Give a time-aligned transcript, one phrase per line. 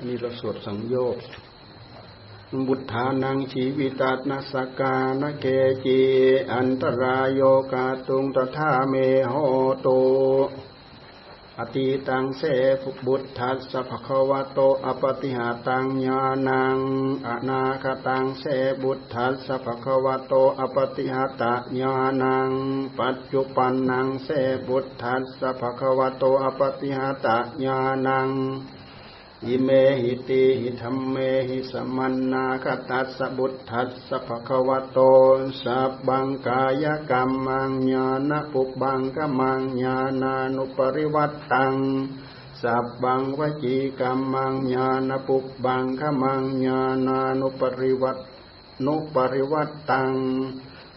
[0.00, 1.24] อันนี้เราสวดสังโยชน์
[2.68, 5.46] บุตธานังชีวิตานัสกานเก
[5.84, 6.00] จี
[6.54, 7.42] อันตรายโย
[7.72, 8.94] กาตุงตถาเม
[9.28, 9.34] โห
[9.82, 9.88] โต
[11.58, 12.42] อติตังเส
[12.82, 16.78] ภุบุตทัสสะภควโต อปติหาตังญาณัง
[17.28, 18.44] อนาคตังเส
[18.82, 21.42] บุตทัสสะภควโต อปติหาต
[21.80, 22.50] ญาณัง
[22.98, 24.28] ปัจจุปันนังเส
[24.68, 27.26] บุตทัสสะภควโต อปติหาต
[27.64, 28.30] ญาณัง
[29.46, 29.68] อิเม
[30.02, 31.16] หิติหิธรรมเม
[31.48, 34.98] หิสมันนาคตัสสบุตทัสสะภควโต
[35.62, 41.74] สัพบังกายกรรมังญาณปุบังกมังญาณานุปริวัตตัง
[42.62, 48.18] สัพบังวจีกรรมังญาณปุบังขมังญาณานุปริวัต
[48.84, 50.12] นุปริวัตตัง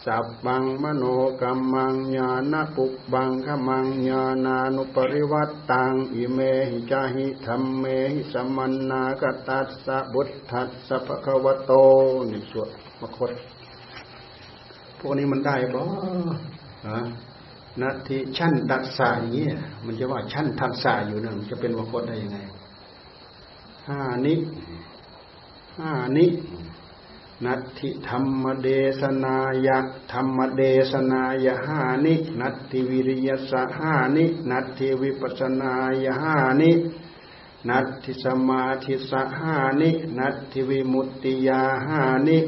[0.06, 1.04] สัพบังมโน
[1.42, 6.40] กรรมังญาณปุกบังขมังญาณานุปริวัตตังอิเม
[6.70, 11.72] หิจาหิธรรมเมหิสมันนากตัสสะบุตทัสสะภะคะวะโต
[12.32, 12.70] นี่สวด
[13.02, 13.32] มคต
[15.00, 15.84] พวกนี้มันได้บ่
[16.88, 17.00] ฮะ
[17.82, 19.48] นาทีชั้นตัสสะอย่างนี้
[19.86, 22.38] มันจะว่าชั้นทัสสะอยู่นะมันจะเป็นมคตได้ยังไง
[23.90, 24.34] ห้านิ
[25.80, 26.26] ห้านิ
[27.46, 28.68] นัตถิธรรมเด
[29.02, 29.78] สนายะ
[30.12, 36.72] ธรรมเดสนายะหานิ นัตถิวิริยสหานิ นัตถิวิปัสนายะหานิ
[37.70, 42.40] นัตถิสมาธิสหานิ นัตถิวิมุตติยาหานิ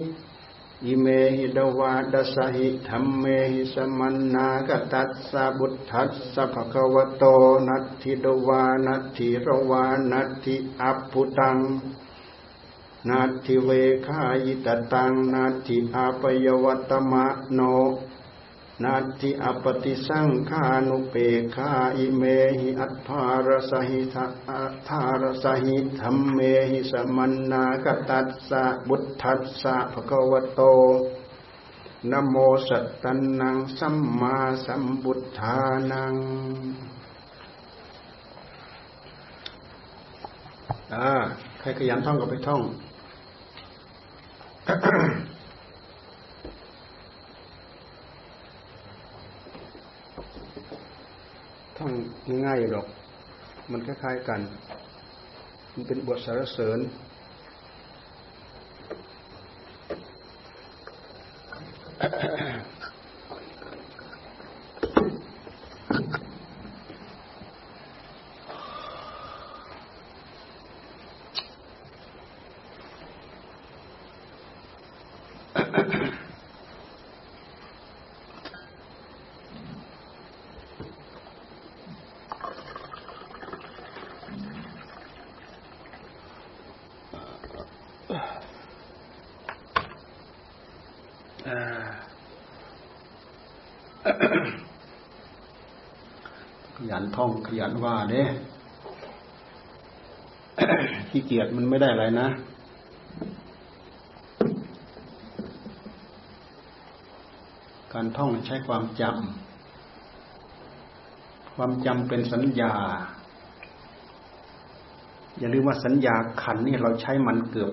[0.86, 1.06] อิเม
[1.36, 7.24] หิดวาดสหิธรรมเมหิสมันนากตัสสะบุตทัสสะภควโต
[7.68, 11.58] นัตถิดวานัตถิรวานัตถิอัพพุตัง
[13.10, 13.70] นาทิเว
[14.08, 17.60] คายิตตังนาทิอาปยวัตมะโน
[18.84, 21.16] นาทิอปติสังขานุเป
[21.56, 22.24] คาอิเม
[22.60, 24.02] หิอัตถารสหิ
[24.50, 26.40] อัตถารสหิธรรมเม
[26.70, 30.62] หิสมันนากตัสสะบุตทัสสะภะคะวะโต
[32.12, 32.36] นโม
[32.68, 35.58] สัตตันังสัมมาสัมบุทธา
[35.92, 36.16] นัง
[40.96, 41.12] อ่า
[41.60, 42.62] ใครขยันท่องก็ไปท่อง
[44.66, 44.72] ท่
[51.86, 51.92] อง
[52.46, 52.88] ง่ายๆหรอก
[53.72, 54.42] มันคล้ายๆกัน
[55.74, 56.80] มันเป็นบทสารเสริญ
[96.76, 98.24] ขยัน ท่องขยันว่าเด้
[101.10, 102.28] ขี้เกียจมันไม่ได้อะไรนะ
[107.94, 112.74] การท่องใช้ความจำ ความจำเป็นสัญญา
[115.40, 117.72] อย่าลืมว่าสัญญาขันนี่เราใช้มันเกือบ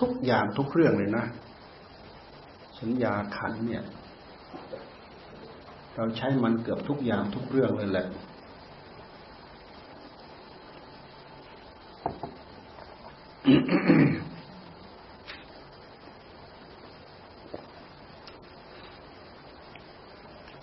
[0.00, 1.24] ทุกอย่างทุกเรื่องเลยนะ
[2.80, 3.82] สัญญาขันเนี่ย
[5.96, 8.06] เราใช้มันเกือบทุกอย่างทุกเรื่องเลยแหละ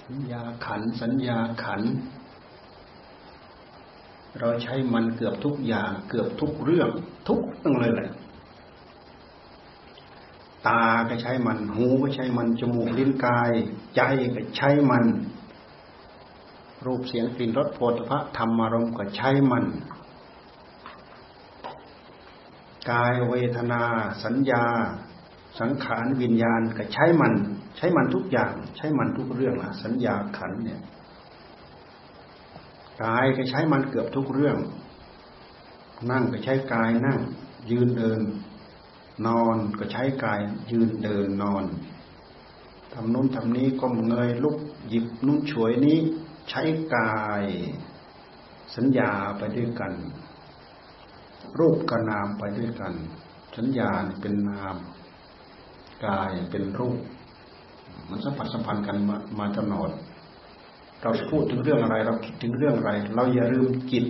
[0.06, 1.82] สัญญา ขันสัญญาขัน
[4.40, 6.90] เราใช้มันเกือบทุกอย่าง เกือบทุกเรื่อง
[7.28, 8.12] ทุกเรื่องเลยแหละ
[10.68, 13.52] ตาก็ใช้มัน หูก็ใช้มัน จมูกลิ้นกาย
[13.96, 14.02] ใจ
[14.36, 15.06] ก็ใช้มัน
[16.86, 19.66] รูปเสียงกลิ่นรสโผฏฐะธรรมารมณ์ก็ใช้มัน
[22.92, 23.84] กายเวทนา
[24.24, 24.66] สัญญา
[25.60, 27.34] สังขารวิญญาณก็ใช้มัน
[27.78, 30.82] ใช้มันทุกอย่าง ใช้มันทุกเรื่องนะสัญญาขันเนี่ย
[33.04, 34.58] กายก็ใช้มันเกือบทุกเรื่อง
[36.12, 37.20] นั่งก็ใช้กายนั่ง
[37.72, 38.22] ยืนเดิน
[39.28, 40.40] นอนก็ใช้กาย
[40.72, 41.64] ยืนเดินนอน
[42.94, 44.58] ทำนู้นทำนี้ก้มเงยลุก
[44.90, 45.98] หยิบนู้นช่วยนี้
[46.50, 46.62] ใช้
[46.96, 47.44] กาย
[48.76, 49.94] สัญญาไปด้วยกัน
[51.60, 52.94] รูปกับนามไปด้วยกัน
[53.58, 53.90] สัญญา
[54.22, 54.76] เป็นนาม
[56.06, 57.00] กายเป็นรูป
[58.10, 59.90] มันสัมผัสสัมพันธ์กันมามาตลอด
[61.02, 64.06] เราพูดถึงเรื่องอะไร เราคิดถึงเรื่องอะไร เราอย่าลืมจิต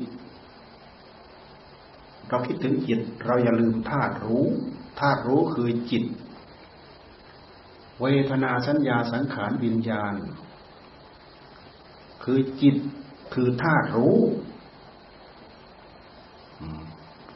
[2.30, 4.46] เราคิดถึงจิต เราอย่าลืมธาตุรู้
[5.00, 6.04] ธาตุรู้คือจิต
[8.02, 10.14] เวทนาสัญญาสังขารวิญญาณ
[12.24, 12.76] คือจิต
[13.34, 14.18] คือธาตุรู้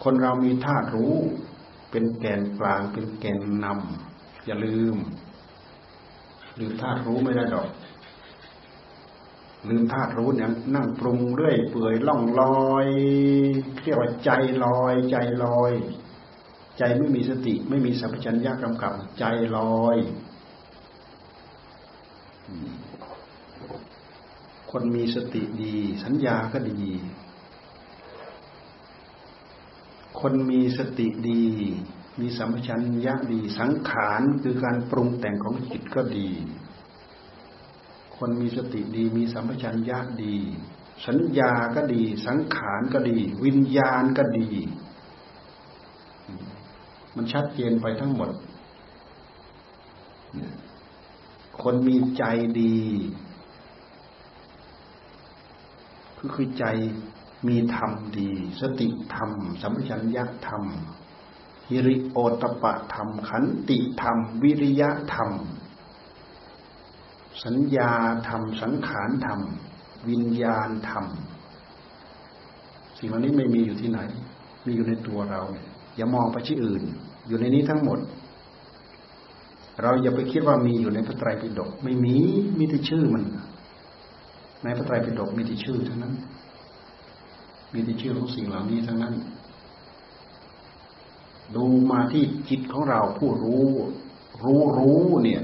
[0.04, 1.16] คนเรามีธาตุรู้
[1.92, 4.96] เป็นแกนกลางเป็นแกนนำอย่าลืม
[6.60, 7.70] ลืมธาตุรู้ไม่ได้ดอก
[9.70, 12.88] ลืมธาตุรู้เนี่ยนั่งปรุงเรื่อยเปื่อยล่องลอย
[13.84, 14.32] เรียกว่าใจ
[14.64, 15.72] ลอย ใจลอย
[16.78, 19.24] ใจไม่มีสติ ไม่มีสัมปชัญญะกำกับ ใจ
[19.58, 19.98] ลอย
[24.72, 26.84] คนมีสติดี สัญญาก็ดี
[30.20, 31.44] คนมีสติดี
[32.20, 36.30] มีสัมปชัญญะดี สังขารคือการปรุงแต่งของจิตก็ดี
[38.18, 40.36] คนมีสติดี มีสัมปชัญญะดี
[41.08, 44.48] สัญญาก็ดี สังขารก็ดี วิญญาณก็ดี
[47.16, 48.30] มันชัดเจนไปทั้งหมด
[51.62, 52.24] คนมีใจ
[52.62, 52.78] ดี
[56.18, 56.66] คือคือใจ
[57.48, 58.30] มีธรรมดี
[58.62, 59.32] สติธรรม
[59.62, 60.64] สัมปชัญญะธรรม
[61.70, 65.30] ฮิริโอตปะธรรม ขันติธรรม วิริยะธรรม
[67.44, 67.92] สัญญา
[68.28, 69.40] ธรรม สังขารธรรม
[70.10, 71.06] วิญญาณธรรม
[72.98, 74.00] สิ่งเหล่านี้ไม่มีอยู่ที่ไหน
[74.66, 76.84] มีอยู่ในตัวเราเนี่ยอย่ามองไปที่อื่น
[77.28, 78.00] อยู่ในนี้ทั้งหมด
[79.82, 82.16] เราอย่าไปคิดว่ามีอยู่ในพระไตรปิฎกไม่มี
[82.60, 83.24] มีแต่ชื่อมัน
[84.64, 86.14] ในพระไตรปิฎกมีแต่ชื่อเท่านั้น
[87.74, 89.14] มีแต่ชื่อของสิ่งเหล่านี้ทั้งนั้น
[91.56, 93.66] ดูมาที่จิตของเราผู้รู้
[94.44, 95.42] รู้รู้เนี่ย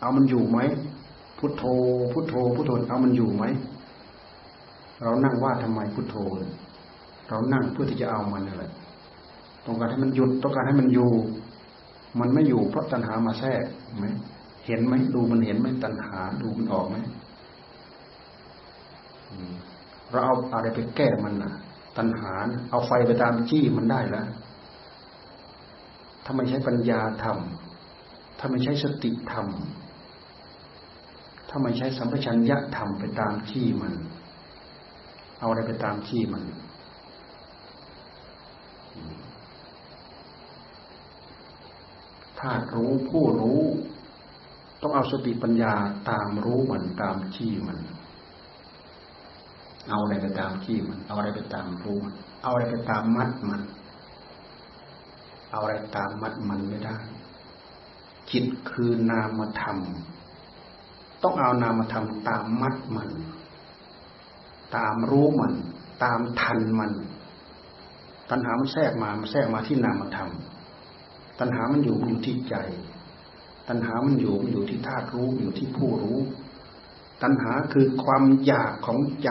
[0.00, 0.58] เอามันอยู่ไหม
[1.38, 1.64] พุทโธ
[2.12, 3.44] พุทโธ พุทโธเอามันอยู่ไหม
[5.02, 6.16] เรานั่งว่าทำไมพุทโธ
[7.28, 8.72] เรานั่งเพื่อที่จะเอามันนั่นแหละ
[9.66, 11.10] ต้องการให้มันหยุดต้องการให้มันอยู่
[12.20, 13.64] มันไม่อยู่เพราะตัณหามาแทรก
[13.98, 14.06] ไหม
[14.66, 16.96] เห็นไหมดูมันเห็นไหมตัณหาดูมันออกไหม
[20.10, 21.52] เราเอาอะไรไปแก้มันนะ
[21.96, 22.32] ตัณหา
[22.70, 24.26] เอาไฟไปตามจี้มันได้แล้ว
[26.30, 33.92] ถ้าไม่ใช้ปัญญาทำถ้าไม่ใช้สติทำถ้าไม่ใช้สัมปชัญญะทำไปตามที่มัน
[35.38, 36.42] เอาอะไรไปตามที่มัน
[42.40, 43.60] ถ้ารู้ผู้รู้
[44.82, 45.74] ต้องเอาสติปัญญา
[46.10, 47.78] ตามรู้มันตามที่มัน
[49.88, 53.62] เอาอะไรไปตามที่มัน เอาอะไรไปตามรู้มัน เอาอะไรไปตามมัดมัน
[55.50, 56.96] เอาอะไรตามมัดมันไม่ได้
[58.30, 59.78] จิตคือนามธรรม
[61.22, 63.10] ต้องเอานามธรรมตามมัดมัน
[64.76, 65.54] ตามรู้มัน
[66.04, 66.92] ตามทันมัน
[68.30, 70.30] ตัณหามันแทรกมา มันแทรกมาที่นามธรรม
[71.38, 72.56] ตัณหามันอยู่อยู่ที่ใจ
[73.68, 76.18] ตัณหามันอยู่มันอยู่ที่ธาตุรู้อยู่ที่ผู้รู้
[77.22, 79.30] ตัณหาคือความอยากของใจ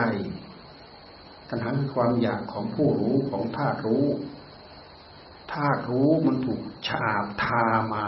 [1.49, 7.63] ตัณหาคือความอยากของผู้รู้ของธาตุรู้าตุรู้มันถูกฉาบทา
[7.95, 8.07] มา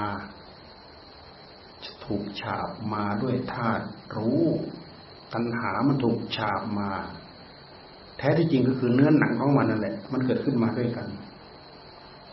[2.05, 3.85] ถูกฉาบมาด้วยธาตุ
[4.17, 4.43] รู้
[5.33, 6.89] ตัณหามันถูกฉาบมา
[8.17, 11.07] แท้ที่จริงก็คือเนื้อหนังของมันนั่นแหละ มันเกิดขึ้นมาด้วยกัน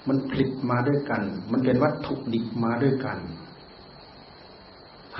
[0.09, 3.19] มันผลิตมาด้วยกัน มันเป็นวัตถุดิบมาด้วยกัน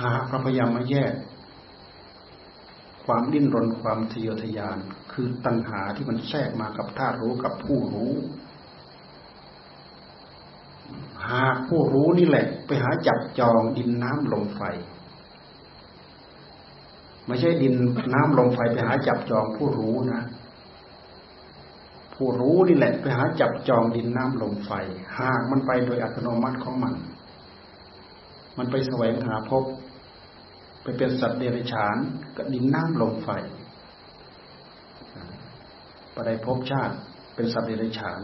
[0.01, 1.13] หากเราพยายามมาแยก
[3.05, 4.77] ความดิ้นรนความทะเยอทะยาน
[5.11, 8.13] คือตัณหาที่มันแทรกมากับธาตุรู้กับผู้รู้
[11.31, 14.61] หากผู้รู้นี่แหละ ไปหาจับจองดินน้ำลมไฟ
[17.27, 17.73] ไม่ใช่ดิน
[18.13, 20.23] น้ำลมไฟไปหาจับจองผู้รู้นะ
[22.15, 24.71] ผู้รู้นี่แหละ ไปหาจับจองดินน้ำลมไฟ
[25.19, 26.93] หากมันไปโดยอัตโนมัติของมัน
[28.57, 29.63] มันไปแสวงหาพบ
[30.83, 31.97] ไปเป็นสัตว์เดรัจฉาน
[32.37, 33.29] กับดินน้ำลมไฟ
[36.13, 36.95] ปได้พบชาติ
[37.35, 38.21] เป็นสัตว์เดรัจฉาน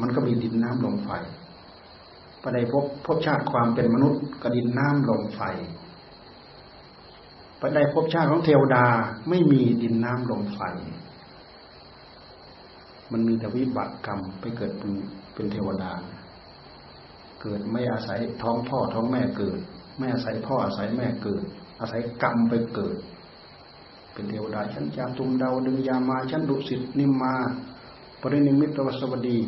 [0.00, 1.10] มันก็มีดินน้ำลมไฟ
[2.48, 5.40] พอได้พบพบชาติความเป็นมนุษย์กระดินน้ำลมไฟ
[7.58, 8.84] พอได้พบชาติของเทวดา
[9.28, 10.60] ไม่มีดินน้ำลมไฟ
[13.12, 14.92] มันมีแต่วิบากกรรมไปเกิดเป็น
[15.34, 15.92] เป็นเทวดา
[17.42, 19.58] เกิดไม่อาศัยท้องพ่อท้องแม่เกิด
[19.98, 21.42] ไม่อาศัยพ่ออาศัยแม่เกิด
[21.80, 22.96] อาศัยกรรมไปเกิด
[24.12, 27.34] เป็นเทวดาชั้นจามตุมดาวดึงยามาชั้นดุสิตนิมมา
[28.20, 29.38] ปรินิมิตรวสวดี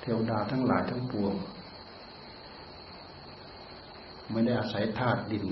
[0.00, 1.34] เทวดาทั้งหลายทั้งปวง
[4.32, 5.46] ไม่ได้อาศัยธาตุดิน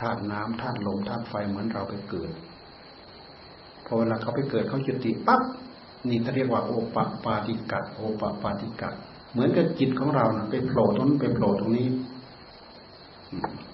[0.00, 2.30] ธาตุน้ำธาตุลมธาตุไฟเหมือนเราไปเกิด
[3.86, 5.42] พอเวลาเขาไปเกิดเขาจุติปั๊บ
[6.08, 8.90] นี่เขาเรียกว่าโอปปาติกะโอปปาติกะ
[9.32, 11.86] เหมือนกับจิตของเรานะไปโผล่ตรงนั้นไปโผล่ตรงนี้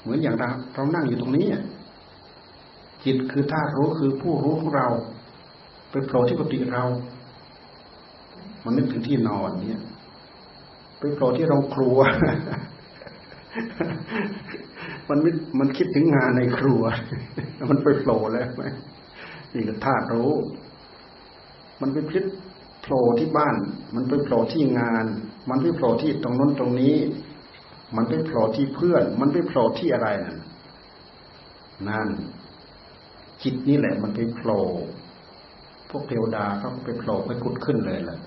[0.03, 1.47] เหมือนอย่างเราเรานั่งอยู่ตรงนี้
[3.05, 4.89] จิตคือธาตุรู้คือผู้รู้ของเรา
[5.91, 6.85] ไปโผล่ที่กุฏิเรา
[8.65, 9.83] มันนึกถึงที่นอนเนี่ย
[10.99, 11.99] ไปโผล่ที่โรงครัว
[15.09, 15.19] มัน
[15.59, 16.83] มันคิดถึงงานในครัว
[17.71, 18.65] มันไปโผล่แล้วไหม
[19.55, 20.33] นี่ก็ธาตุรู้
[21.81, 22.25] มันไปพิษ
[22.83, 23.57] โผล่ที่บ้าน
[23.95, 25.07] มันไปโผล่ที่งาน
[25.51, 26.97] มันไปโผล่ที่ตรงน้นตรงนี้
[27.97, 30.39] มันไปโผล่ที่เพื่อน มันไปโผล่ที่อะไรนั่น
[31.89, 32.09] นั่น
[33.43, 34.63] จิตนี่แหละ มันไปโผล่
[35.91, 38.19] พวกเทวดาเขาไปโผล่ไปกุดขึ้นเลยแหละ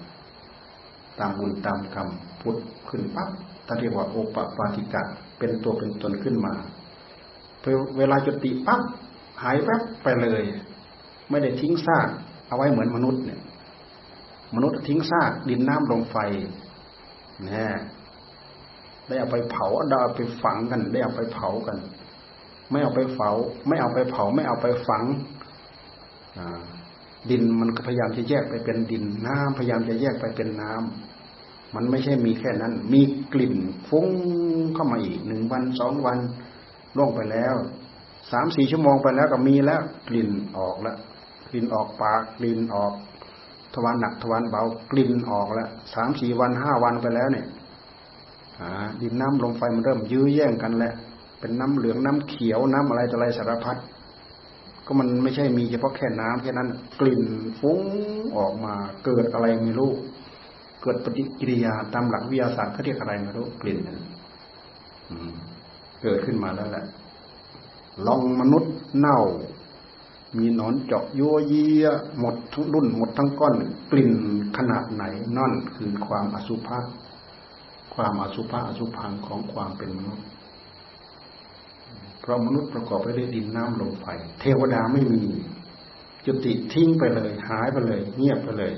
[1.19, 2.07] ตามบุญตามกรรม
[2.41, 2.57] พุทธ
[2.89, 3.29] ขึ้นปั๊บ
[3.65, 5.03] ถ้าเรียกว่าโอปปาติกะ
[5.39, 6.53] เป็นตัวเป็นตนขึ้นมา
[7.97, 8.81] เวลาจุติปั๊บ
[9.43, 10.43] หายแวบไปเลย
[11.29, 12.09] ไม่ได้ทิ้งซาก
[12.47, 13.41] เอาไว้เหมือนมนุษย์เนี่ย
[14.55, 16.17] มนุษย์ทิ้งซากดินน้ำลมไฟ
[17.47, 17.77] นะ
[19.07, 21.77] ได้เอาไปเผาได้เอาไปฝังกัน ได้เอาไปเผากัน
[22.71, 23.29] ไม่เอาไปเผา
[23.67, 25.03] ไม่เอาไปเผา ไม่เอาไปฝัง
[27.29, 31.18] ดินมันก็พยายามจะแยกไปเป็นดิน น้ำพยายามจะแยกไปเป็นน้ำ
[31.75, 33.01] มันไม่ใช่มีแค่นั้น มี
[33.33, 33.55] กลิ่น
[33.89, 34.07] ฟุ้ง
[34.73, 36.19] เข้ามาอีกหนึ่งวันสองวัน
[36.97, 37.55] ล่วงไปแล้ว
[38.31, 40.97] สามสี่ชั่วโมงไปแล้วก็มีแล้วกลิ่นออกแล้ว
[41.49, 42.93] กลิ่นออกปากกลิ่นออก
[43.73, 47.45] ทวารหนักทวารเบากลิ่นออกแล้วสามสี่วันห้าวันไปแล้วเนี่ย
[49.01, 50.93] ดินน้ำลมไฟมันเริ่มยื้อแย่งกันแล้ว
[51.39, 53.77] เป็นน้ำเหลืองน้ำเขียวน้ำอะไรต่ออะไรสารพัด
[54.85, 57.23] ก็มันไม่ใช่มีเฉพาะแค่น้ำแค่นั้น กลิ่น
[57.59, 57.81] ฟุ้ง
[58.37, 58.73] ออกมา
[59.05, 59.91] เกิดอะไรไม่รู้
[60.81, 63.99] เกิดปฏิกิริยาตามหลักวิทยาศาสตร์เขาเรียกอะไรไม่รู้กลิ่นนั้น
[66.01, 66.85] เกิดขึ้นมาแล้วแหละ
[68.05, 69.19] ลองมนุษย์เน่า
[70.37, 71.85] มีหนอนเจาะยัวเยีย
[72.19, 73.55] หมดทั้งรุ่นหมดทั้งก้อน
[73.91, 74.11] กลิ่น
[74.57, 75.03] ขนาดไหน
[75.37, 76.79] นั่นคือความอสุภะ
[77.93, 80.25] ความอสุภะอสุพังของความเป็นมนุษย์
[82.19, 84.05] เพราะมนุษย์ประกอบไปด้วยดินน้ำลมไฟ
[84.39, 85.23] เทวดาไม่มี
[86.25, 88.73] จุติทิ้งไปเลย หายไปเลย เงียบไปเลย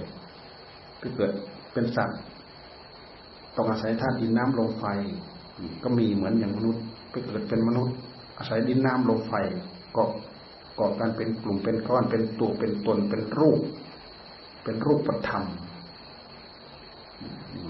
[0.99, 1.31] ไปเกิด
[1.73, 2.19] เป็นสัตว์
[3.55, 4.85] ต้องอาศัยธาตุดินน้ำลมไฟ
[5.83, 7.95] ก็มีเหมือนอย่างมนุษย์ไปเกิดเป็นมนุษย์
[8.37, 9.33] อาศัยดินน้ำลมไฟ
[9.97, 10.09] กาะ
[10.75, 13.61] เกาะกันเป็นกลุ่มเป็นก้อนเป็นตัวเป็นตนเป็นรูป
[14.63, 15.43] เป็นรูปธรรม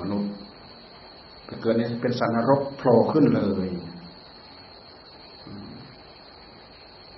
[0.02, 0.32] มนุษย์
[1.46, 3.70] ไปเกิดเนี่ยเป็นสันนรกโผล่ขึ้นเลย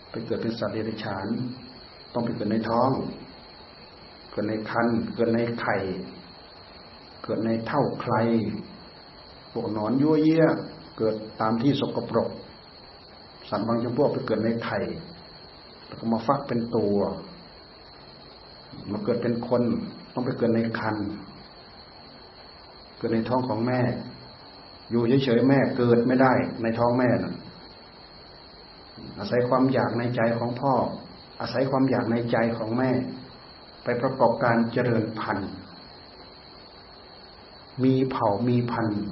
[0.10, 1.28] ไปเกิดเป็นสัตว์เดรัจฉาน
[2.14, 2.92] ต้องไปเกิดในท้อง
[4.32, 5.76] เกิดในคันเกิดในไข่
[7.24, 8.16] เกิดในเท่าใคร
[9.52, 10.46] พวกนอนยั่วเยี่ย
[10.98, 12.30] เกิดตามที่สกปรก
[13.50, 14.78] สัตว์บางจำพวกไปเกิดในไข่
[15.86, 16.98] แล้วก็มาฟักเป็นตัว
[18.92, 19.62] มาเกิดเป็นคน
[20.14, 20.96] ต้องไปเกิดในคัน
[22.98, 23.82] เกิดในท้องของแม่
[24.92, 27.34] อยู่เฉยๆแม่เกิดไม่ได้ ในท้องแม่นะ
[29.20, 30.74] อาศัยความอยากในใจของพ่อ
[31.42, 32.90] อาศัยความอยากในใจของแม่
[33.84, 35.52] ไปประกอบการเจริญพันธุ์
[37.84, 39.06] มีเผ่ามีพันธุ์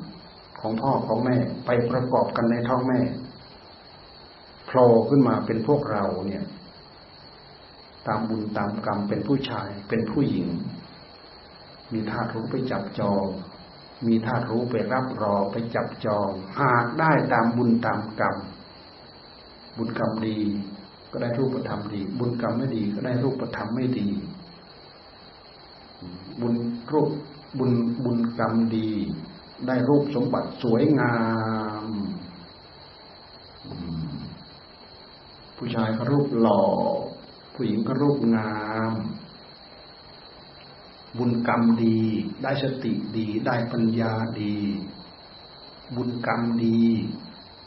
[0.60, 3.00] ของพ่อของแม่ไปประกอบกันในท้องแม่
[4.65, 6.44] โผล่ขึ้นมาเป็นพวกเราเนี่ย
[8.08, 10.48] ตามบุญตามกรรมเป็นผู้ชายเป็นผู้หญิง
[11.94, 13.25] มีธาตุรู้ไปจับจอง
[14.08, 18.38] มีธาตุรู้ไปรับรองไปจับจอง หากได้ตามบุญตามกรรม
[19.77, 20.39] บุญกรรมดี
[21.12, 24.10] ก็ได้รูปธรรมดี บุญกรรมไม่ดีก็ได้รูปธรรมไม่ดี
[26.41, 26.53] บุญ
[26.91, 27.10] รูป
[27.58, 27.72] บุญ
[28.03, 28.91] บุญกรรมดี
[29.67, 31.15] ได้รูปสมบัติสวยงา
[31.86, 31.88] ม
[35.58, 36.63] ผู้ชายก็รูปหล่อ
[37.55, 38.55] ผู้หญิงก็รูปงา
[38.89, 38.93] ม
[41.17, 42.00] บุญกรรมดี
[42.43, 44.55] ได้สติดี ได้ปัญญาดี
[45.96, 46.81] บุญกรรมดี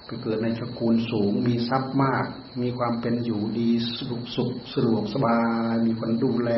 [0.04, 2.26] ไปเกิดในตระกูลสูง มีทรัพย์มาก
[2.62, 3.68] มีความเป็นอยู่ดี
[4.08, 5.38] สุขสุขสะดวกสบา
[5.72, 6.50] ย มีคนดูแล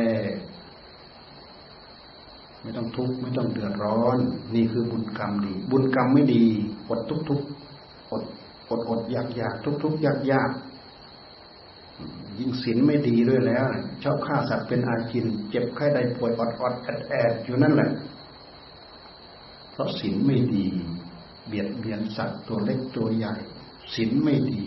[2.66, 4.18] ไม่ต้องทุกข์ไม่ต้องเดือดร้อน
[4.54, 6.44] นี่คือบุญกรรมดี บุญกรรมไม่ดี
[6.88, 7.40] อดทุกทุก
[8.11, 8.23] อด
[8.70, 10.50] อดอดอยากอยากทุกทุกยากยาก
[12.38, 13.64] ยิ่งศีลไม่ดีด้วยแล้ว
[14.02, 17.90] ชอบฆ่าสัตว์เป็นอาจิน เจ็บไข้ได้ป่วยอดอดแอดแอดอยู่นั่นแหละ
[19.73, 20.66] เพราะศีลไม่ดี
[21.46, 23.35] เบียดเบียนสัตว์ตัวเล็กตัวใหญ่
[23.94, 24.62] ศีลไม่ดี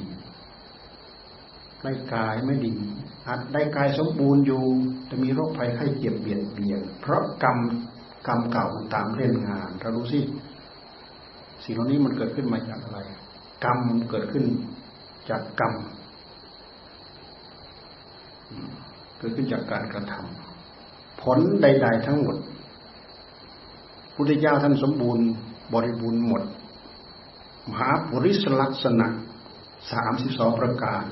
[1.83, 2.73] ได้กายไม่ดี
[3.27, 4.63] อาจได้กายสมบูรณ์อยู่
[5.09, 7.57] จะมีโรคภัยไข้เจ็บเบียดเบียน เพราะกรรม
[8.27, 10.19] กรรมเก่ามันตามเล่นงานเราดูสิ
[11.63, 12.99] สิ่งเหล่านี้มันเกิดขึ้นมาจากอะไร
[13.63, 14.45] กรรมเกิดขึ้น
[15.29, 15.73] จากกรรม
[19.19, 22.37] เกิดขึ้นจากการกระทำผลใด ๆ ทั้งหมด
[24.15, 25.25] พุทธเจ้าท่านสมบูรณ์
[25.73, 26.43] บริบูรณ์หมด
[27.69, 29.07] มหาปุริสลักษณะ
[29.91, 31.03] สามสิบสองประการ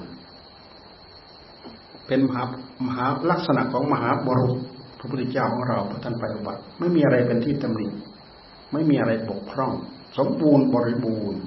[2.07, 2.43] เป็นมหา
[2.87, 4.57] มหาลักษณะของมหาบรุษ
[4.97, 7.87] พระพุทธเจ้าของเราพระท่านไปบัติ ไม่มีอะไรเป็นที่ตำหนิ
[8.73, 9.73] ไม่มีอะไรบกพร่อง
[10.17, 11.41] สมบูรณ์บริบูรณ์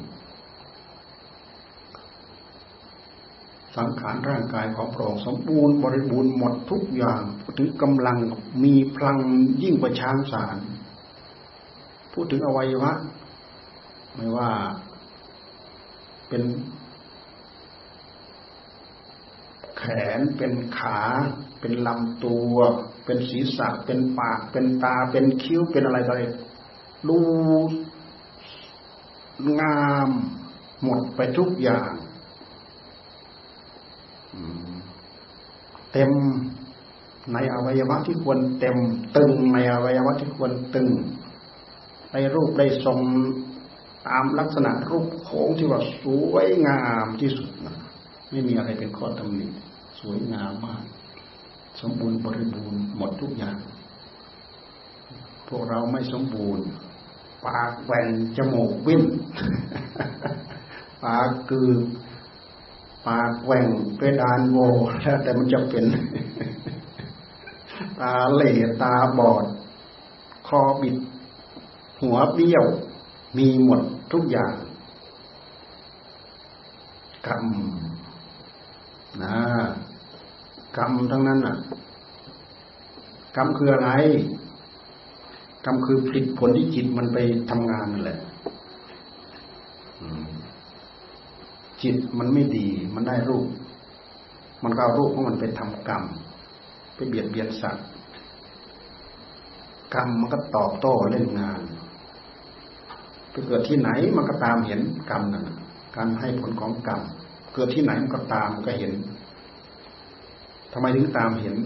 [3.77, 8.19] สังขารร่างกายของพระองค์สมบูรณ์บริบูรณ์หมดทุกอย่างพูดถึงกำลัง
[8.65, 9.19] มีพลัง
[9.63, 10.57] ยิ่งกว่าช้างสาร
[12.13, 12.93] พูดถึงอวัยวะ
[14.15, 14.51] ไม่ว่า
[16.29, 16.43] เป็น
[19.81, 19.87] แข
[20.19, 20.99] น เป็นขา
[21.61, 22.57] เป็นลำตัว
[23.05, 26.23] เป็นศีรษะ เป็นปาก เป็นตา เป็นคิ้ว เป็นอะไรต่ออะไร
[27.09, 27.19] ดู
[29.61, 30.09] งาม
[30.83, 31.91] หมดไปทุกอย่าง
[35.93, 36.11] เต็ม
[37.33, 38.77] ในอวัยวะที่ควรเต็ม
[39.17, 40.89] ตึงในอวัยวะที่ควรตึง
[42.13, 42.99] ในรูปได้ทรง
[44.09, 47.77] ตามลักษณะรูปโค้งที่ว่าสวยงามที่สุดนะ
[48.31, 49.47] ไม่มีอะไรเป็นข้อตำหนิ
[50.01, 50.85] สวยงามมาก
[51.81, 53.59] สมบูรณ์บริบูรณ์หมดทุกอย่าง
[55.49, 56.65] พวกเราไม่สมบูรณ์
[57.47, 59.03] ปากแหว่งจมูกวิ่น
[61.05, 61.69] ปากคือ
[63.09, 63.67] ปากแหว่ง
[63.97, 64.57] เพดานโว
[65.03, 65.85] แล้วแต่มันจะเป็น
[68.01, 68.53] ตาเหล่
[68.83, 69.45] ตาบอด
[70.49, 70.97] คอบิด
[72.03, 72.65] หัวเบี้ยว
[73.37, 73.81] มีหมด
[74.13, 74.55] ทุกอย่าง
[77.27, 77.47] กรรม
[79.23, 79.37] นะ
[80.77, 81.57] กรรมทั้งนั้นน่ะ
[83.37, 83.91] กรรมคืออะไร
[85.65, 87.19] กรรมคือผลิตผลที่จิตมันไป
[87.51, 88.19] ทำงานนั่นแหละ
[91.83, 93.47] จิตมันไม่ดี มันได้รูป
[94.65, 96.03] มันก็เอารูปของมันไปทำกรรม
[96.95, 97.87] ไปเบียดเบียนสัตว์
[99.95, 101.61] กรรมมันก็ตอบโต้เล่นงาน
[103.31, 104.81] ไปเกิดที่ไหนมันก็ตามเห็น
[105.11, 105.45] กรรมนั่น
[105.97, 107.01] การให้ผลของกรรม
[107.55, 108.93] เกิดที่ไหนมันก็ตามมันก็เห็น
[110.73, 111.57] ทำไมถึงตามเห็น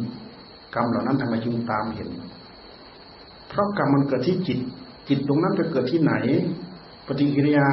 [0.75, 2.09] กรรมเหล่านั้นทำไมจึงตามเห็น
[3.49, 4.59] เพราะกรรมมันเกิดที่จิต
[5.09, 6.15] จิตตรงนั้นไปเกิดที่ไหน
[7.07, 7.69] ปฏิกิริยา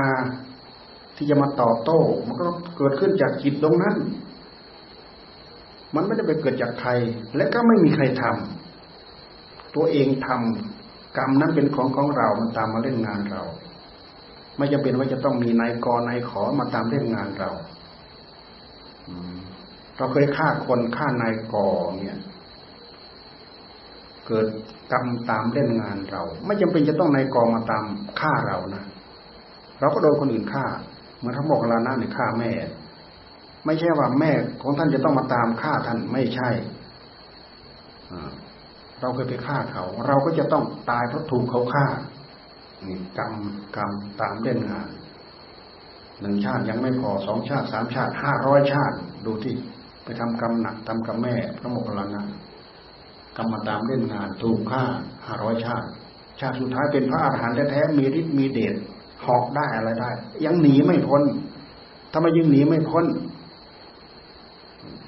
[1.15, 3.95] ที่จะมาตอบโต้ มันก็เกิดขึ้นจากจิตตรงนั้น
[5.95, 6.91] มันไม่ได้ไปเกิดจากใคร
[7.35, 13.43] และก็ไม่มีใครทำตัวเองทำกรรมนั้นเป็นของของเรา มันตามมาเล่นงานเรา
[14.57, 17.51] ไม่จำเป็นว่าจะต้องมีนายกนายขอมาตามเล่นงานเรา
[20.01, 21.55] เราเคยฆ่าคนฆ่านายก
[21.99, 22.19] เนี่ย
[24.27, 24.47] เกิด
[24.91, 27.85] กรรมตามเล่นงานเรา ไม่จำเป็นจะต้องนายกอมาตาม
[28.19, 28.83] ฆ่าเรานะ
[29.79, 30.65] เราก็โดนคนอื่นฆ่า
[31.17, 32.51] เหมื่อท่านบอกลานะเนี่ยฆ่าแม่
[33.65, 36.49] ไม่ใช่ว่าแม่ของท่านจะต้องมาตามฆ่าท่านไม่ใช่
[39.01, 41.85] เราเคยไปฆ่าเขา เราก็จะต้องตายเพราะถูกเขาฆ่า
[42.87, 43.33] นี่กรรม
[43.75, 44.87] กรรมตามเล่นงาน
[46.21, 49.55] หนึ่งชาติยังไม่พอสองชาติสามชาติห้าร้อยชาติ ดูที่
[50.03, 52.23] ไปทำกรรมหนักทำกับแม่พระโมคคัลลานะ
[53.37, 54.83] กรรมตามเล่นงานถูกฆ่า
[55.25, 55.87] ห้าร้อยชาติ
[56.39, 58.75] ชาติสุดท้ายเป็นพระอาหารหันต์แท้ๆมีฤทธิ์มีเดช
[59.25, 60.09] หอกได้อะไรได้
[60.45, 61.23] ยังหนีไม่พ้น
[62.13, 63.05] ทำไมยังหนีไม่พ้น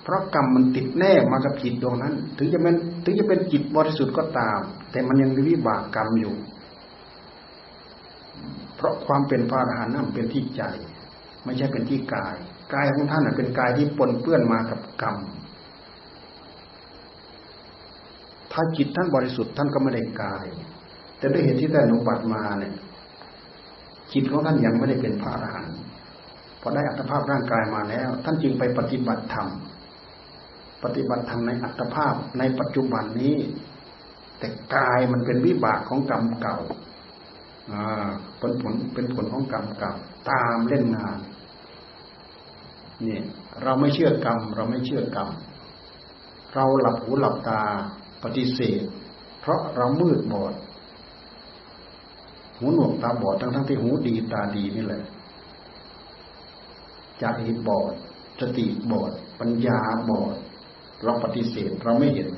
[0.04, 4.60] เพราะกรรมมันติดแน่มากับจิตดวงนั้น ถึงจะเป็นถึงจะเป็นจิตบริสุทธิ์ก็ตาม
[4.92, 6.34] แต่มันยังมีวิบากกรรมอยู่
[8.76, 10.64] เพราะความเป็นพระอรหันต์นั้นเป็นที่ใจ
[11.46, 12.36] ไม่ใช่เป็นที่กาย
[12.74, 15.18] กายของท่านเป็นกายที่ปนเปื้อนมากับกรรม
[18.52, 20.46] ถ้าจิตท่านบริสุทธิ์ท่านก็ไม่ได้กาย
[21.18, 22.74] แต่ด้วยเหตุที่ได้นุบัติมาเนี่ย
[24.14, 25.76] จิตของท่านยังไม่ได้เป็นพระอรหันต์
[26.62, 29.48] พอได้อัตภาพร่างกายมาแล้ว ท่านจึงไปปฏิบัติธรรม
[30.84, 33.38] ปฏิบัติธรรมในอัตภาพในปัจจุบันนี้
[34.40, 36.58] แต่กายมันเป็นวิบากของกรรมเก่า
[38.40, 39.94] ผลผลเป็นผลของกรรมเก่า
[40.30, 41.18] ตามเล่นงาน
[43.08, 43.20] นี่
[43.64, 45.30] เราไม่เชื่อกรรม เราไม่เชื่อกรรม
[46.54, 47.62] เราหลับหูหลับตา
[48.24, 48.82] ปฏิเสธ
[49.42, 50.54] เพราะเรามืดบอด
[52.58, 55.04] หูหนวกตาบอดทั้งทั้งที่หูดีตาดีนี่แหละ
[57.20, 57.26] ใจ
[57.68, 57.94] บอด
[58.40, 60.36] สติบอด ปัญญาบอด
[61.04, 62.30] เราปฏิเสธเราไม่เห็น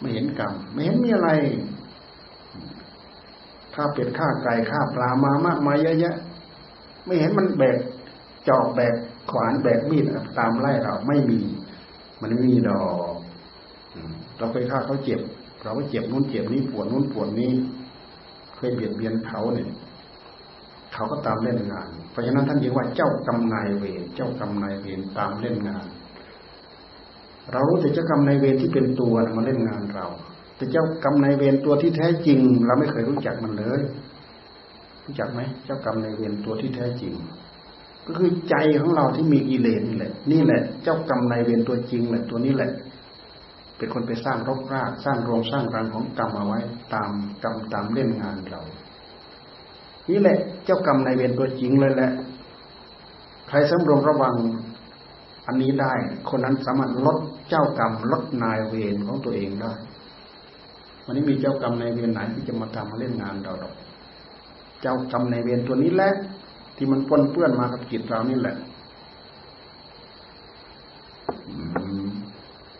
[0.00, 1.30] ไม่เห็นกรรม ไม่เห็นมีอะไร
[3.74, 6.16] ข้าเป็ดข้าไก่ข้าปลามามากมายเยอะแยะ
[7.04, 7.76] ไม่เห็นมันแบก
[8.48, 8.94] จอบแบก
[9.30, 10.04] ขวานแบกมีด
[10.38, 11.40] ตามไล่เราไม่มี
[12.20, 13.14] มันไม่มีดอก
[14.38, 15.20] เราเคยฆ่าเขาเจ็บ
[15.62, 17.52] เราก็เจ็บนู้นเจ็บนี้ปวดนู้นปวดนี้
[18.54, 19.70] เคยเบียดเบียนเขาเนี่ย
[20.92, 25.86] เขาก็ตามเล่นงาน เพราะฉะนั้นท่านเรียกว่าเจ้ากรรมนายเวรเจ้ากรรมนายเวรตามเล่นงาน
[27.52, 30.06] เรารู้แต่เจ้ากรรมในเวรที่เป็นตัวมาเล่นงานเรา
[30.56, 33.80] แต่เจ้ากรรมในเวรตัวที่แท้จริง เราไม่เคยรู้จักมันเลย
[35.04, 37.14] รู้จักไหมเจ้ากรรมในเวรตัวที่แท้จริง
[38.06, 42.70] ก็คือใจของเราที่มีกิเลสนี่แหละ นี่แหละ เจ้ากรรมในเวรตัวจริงแหละตัวนี้แหละ
[43.76, 46.60] เป็นคนไปสร้างรกราก สร้างโรงสร้างรังของกรรมเอาไว้
[46.94, 47.10] ตาม
[47.42, 48.62] กรรมตามเล่นงานเรา
[50.10, 52.10] นี่แหละ เจ้ากรรมในเวรตัวจริงเลยแหละ
[53.48, 54.34] ใครสำรวมระวัง
[55.46, 55.92] อันนี้ได้
[56.28, 59.72] คนนั้นสามารถลดเจ้ากรรมลดนายเวรของตัวเองได้
[61.04, 63.74] วันนี้มีเจ้ากรรมนายเวรไหนที่จะมาทำมาเล่นงานเราหรอก
[64.82, 66.12] เจ้ากรรมนายเวรตัวนี้แหละ
[66.76, 68.56] ที่มันปนเปื้อนมากับจิตเรานี่แหละ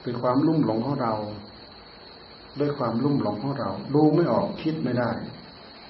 [0.03, 1.13] เป็นความลุ่มหลงของเรา
[2.61, 5.11] ด้วยความลุ่มหลงของเรา ดูไม่ออกคิดไม่ได้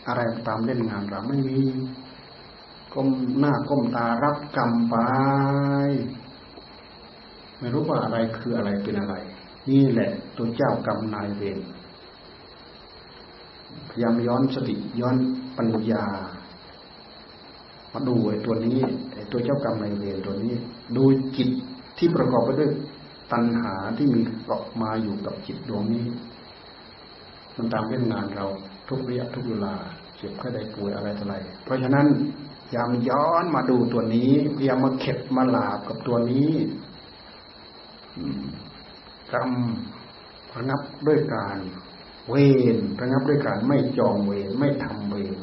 [0.09, 1.61] อะไรตามเล่นงานเราไม่มี
[2.93, 4.97] ก้มหน้าก้มตารับกรรมไป
[7.59, 9.15] ไม่รู้ว่าอะไรคืออะไรเป็นอะไร
[9.71, 11.59] นี่แหละตัวเจ้ากรรมนายเวร
[13.89, 15.17] พยายามย้อนสติย้อน
[15.57, 16.05] ปัญญา
[17.97, 18.79] มาดูไอ้ตัวนี้
[19.15, 20.55] ไอ้ตัวเจ้ากรรมนายเวรตัวนี้
[20.97, 21.05] ดู
[21.37, 21.49] จิต
[21.99, 22.71] ที่ประกอบไปด้วย
[23.33, 26.05] ตัณหาที่มีเกาะมาอยู่กับจิตดวงนี้
[27.57, 28.47] มันตามเล่นงานเรา
[28.89, 29.75] ทุกระยะทุกเวลา
[30.17, 32.07] เจ็บแค่ใดป่วยอะไรต่ออะไร เพราะฉะนั้น
[32.67, 36.51] พยายามย้อนมาดูตัวนี้พยายามมาเข็ดมาหลาบกับตัวนี้
[39.33, 39.51] กรรม
[40.55, 41.59] ระงับด้วยการ
[42.29, 42.35] เว
[42.75, 45.37] รระงับด้วยการไม่จองเวรไม่ทำเวร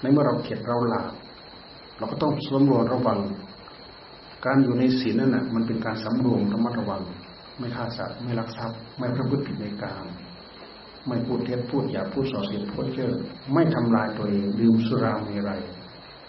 [0.00, 1.12] ในเมื่อเราเข็ดเราหลาบ
[1.98, 3.18] เราก็ต้องสำรวจระวัง
[4.46, 7.02] การอยู่ในศีลนั่นแหะมันเป็นการสำรวมระมัดระวัง
[7.58, 10.04] ไม่ฆ่าสัตว์ไม่ลักทรัพย์ ไม่ประพฤติผิดในการ
[11.06, 13.10] ไม่พูดเท็จพูดหยาพูดส่อเสียดพูดเชื่อ
[13.54, 15.60] ไม่ทำลายตัวเองดื่มสุราเมรัย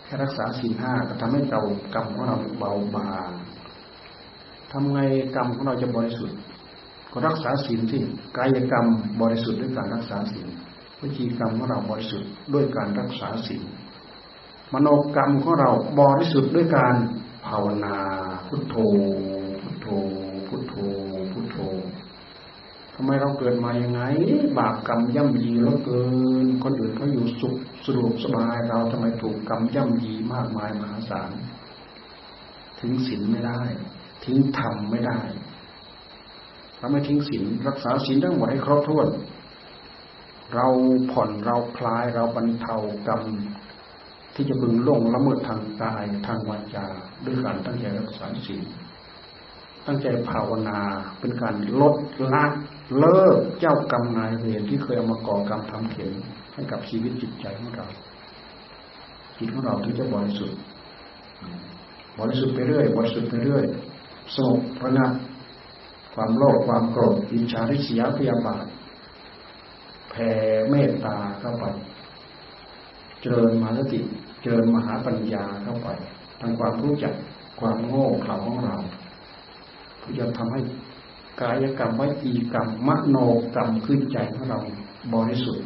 [0.03, 1.61] แค่รักษาศีลห้าก็ทำให้เรา
[1.93, 3.31] กรรมของเราเบาบาง
[4.71, 4.99] ทำไง
[5.35, 6.37] กรรมของเราจะบริสุทธิ์
[7.11, 8.01] ก็รักษาศีลที่
[8.37, 8.85] กายกรรม
[9.21, 10.47] บริสุทธิ์ด้วยการรักษาศีล
[11.01, 13.63] วิจีกรรมของเราบริสุทธิ์ด้วยการรักษาศีล
[14.73, 16.95] มโนกรรมของเราบริสุทธิ์ด้วยการ
[17.47, 17.97] ภาวนา
[18.47, 18.75] พุทโธ
[19.61, 19.87] พุทโธ
[20.47, 20.73] พุทโธ
[21.31, 21.57] พุทโธ
[22.95, 24.01] ทำไมเราเกิดมาอย่างไง
[24.57, 26.03] บาปกรรมย่ำยีเหลือเกิ
[26.43, 27.55] น คนอื่นเขาอยู่สุข
[27.85, 31.31] สะดวกสบายเราทำไมถูกกรรมย่ำยีมากมายมหาศาล
[32.79, 33.61] ถึงศีลไม่ได้
[34.23, 35.19] ทิ้งธรรมไม่ได้
[36.77, 39.07] เราไม่ทิ้งศีลรักษาศีลทั้งหมดให้ครบถ้วน
[40.55, 40.67] เรา
[41.11, 42.75] ผ่อนเราคลายเราบรรเทา
[43.07, 43.21] กรรม
[44.35, 46.85] ที่จะบึงล่งละเมิดทางกายทางวาจา
[47.25, 48.63] ด้วยการตั้งใจรักษาศีล
[49.85, 50.79] ตั้งใจภาวนา
[51.19, 51.95] เป็นการลด
[52.33, 52.45] ละ
[52.97, 56.11] เลิกเจ้ากรรมนายเวรที่เคยเอามาก่อกรรมทำเข็น
[56.53, 57.87] ให้กับชีวิตจิตใจของเรา
[59.37, 60.59] จิตของเราถึงจะบริสุทธิ์
[62.19, 63.65] บริสุทธิ์ไปเรื่อยบริสุทธิ์ไปเรื่อย
[64.35, 65.11] สงบระงับ
[66.15, 68.65] ความโลภความโกรธอิจฉาริษยาพยาบาท
[70.09, 70.29] แผ่
[70.69, 71.65] เมตตาเข้าไป
[73.21, 73.99] เจริญมาสติ
[74.41, 75.89] เจริญมหาปัญญาเข้าไป
[76.41, 77.13] ทางความรู้จัก
[77.59, 78.75] ความโง่เขลาของเรา
[80.01, 80.61] พื่อจะทำให้
[81.41, 83.17] กายกรรมวิจีกรรมมโน
[83.55, 84.59] กรรมขึ้นใจของเรา
[85.15, 85.65] บริสุทธิ์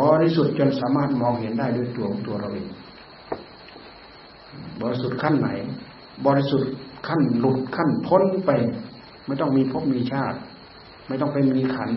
[0.00, 2.68] บริสุทธิ์จนสามารถมองเห็นได้ด้วยตัวของตัวเราเอง
[4.82, 5.48] บริสุทธิ์ขั้นไหน
[6.26, 6.70] บริสุทธิ์
[7.08, 8.50] ขั้นหลุดขั้นพ้นไป
[9.26, 10.38] ไม่ต้องมีภพมีชาติ
[11.08, 11.90] ไม่ต้องไปมีขัน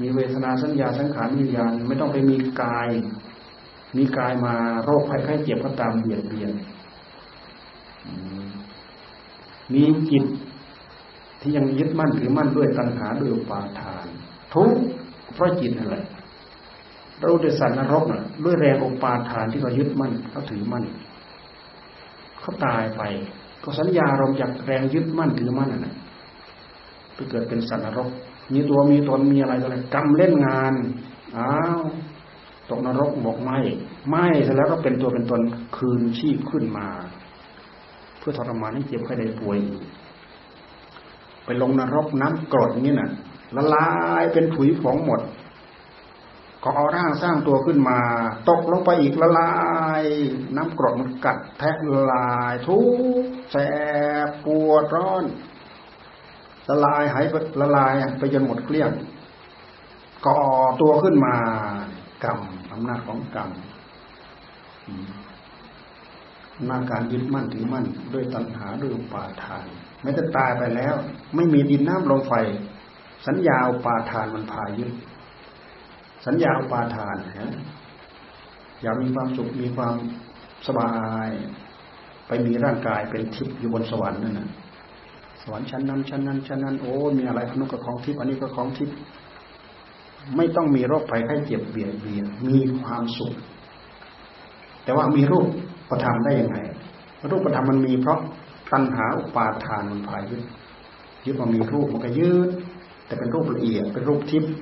[0.00, 2.88] มีเวทนาสัญญาสังขารวิญญาณ ไม่ต้องไปมีกาย
[3.96, 6.52] มีกายมาโรคภัยไข้เจ็บก็ตามเบียดเบียน
[9.72, 10.24] มีจิต
[11.40, 14.06] ที่ยังยึดมั่นถือมั่นด้วยตัณหาด้วยอุปาทาน
[14.54, 14.72] ทุก
[15.34, 15.96] เพราะจิตอะไร
[17.20, 20.84] เราเดสันนรกน่ะ ด้วยแรงอุปาทานที่เรายึดมั่นเขาถือมั่น
[22.40, 23.02] เขาตายไป
[23.62, 25.94] ก็สัญญาอารมจากแรงยึดมั่นถือมั่นน่ะ
[27.14, 28.08] ไปเกิดเป็นสัตว์นรก
[28.52, 30.74] มีตัวมีตนมีอะไรอะไรกรรมเล่นงาน
[31.36, 31.80] อ้าว
[32.76, 33.50] กนรกหมกไหม
[34.08, 35.40] ไหมเสร็จแล้วก็เป็นตัวเป็นตน
[35.76, 36.86] คืนชีพขึ้นมา
[38.18, 39.58] เพื่อทรมานให้เจ็บใครได้ป่วย
[41.44, 43.10] ไปลงนรกน้ำกรดนี้น่ะ
[43.56, 43.88] ละลา
[44.20, 45.20] ยเป็นผุยผงหมด
[46.62, 47.98] ก็เอาร่างสร้างตัวขึ้นมา
[48.48, 49.52] ตกลงไปอีกละลา
[50.00, 50.02] ย
[50.56, 52.78] น้ำกรดมันกัดแทะละลายทุ
[53.22, 53.56] กแส
[54.26, 55.24] บปวดร้อน
[56.68, 57.24] ละลายหาย
[57.60, 58.90] ละลายไปจนหมดเกลี้ยง
[60.26, 60.40] ก่อ
[60.80, 61.34] ตัวขึ้นมา
[62.24, 62.38] กรรม
[62.72, 63.50] อำนาจของกรรม
[66.68, 69.64] นาการยึดมั่นถือมั่นด้วยตัณหาด้วยปาทาน
[70.02, 70.94] แม้จะตายไปแล้ว
[71.34, 72.32] ไม่มีดินน้ำลมไฟ
[73.26, 74.92] สัญญาอุปาทานมันพายึด
[76.26, 77.54] สัญญาอุปาทานนะ
[78.82, 79.94] อยากมีความสุขมีความ
[80.66, 80.92] สบา
[81.26, 81.28] ย
[82.26, 84.48] ไปมีร่างกายเป็นทิพย์อยู่บนสวรรค์นั่นนะ
[85.42, 88.96] สวรรค์ชั้นนั้นชั้นนั้นชั้นนั้นโอ้มีอะไรพนุกของทิพย์อันนี้ก็ของทิพย์
[90.36, 93.32] ไม่ต้องมีโรคภัยไข้เจ็บเบียดเบียนมีความสุข
[94.84, 95.46] แต่ว่ามีรูป
[95.90, 96.58] ประทำได้ยังไง
[97.30, 98.20] รูปประทำมันมีเพราะ
[98.72, 100.42] ตัณหาอุปาทานมันพายึด
[101.24, 102.50] ยึดมามีรูปมันก็ยืด
[103.06, 104.52] แต่เป็นรูปละเอียดเป็นรูปทิพย์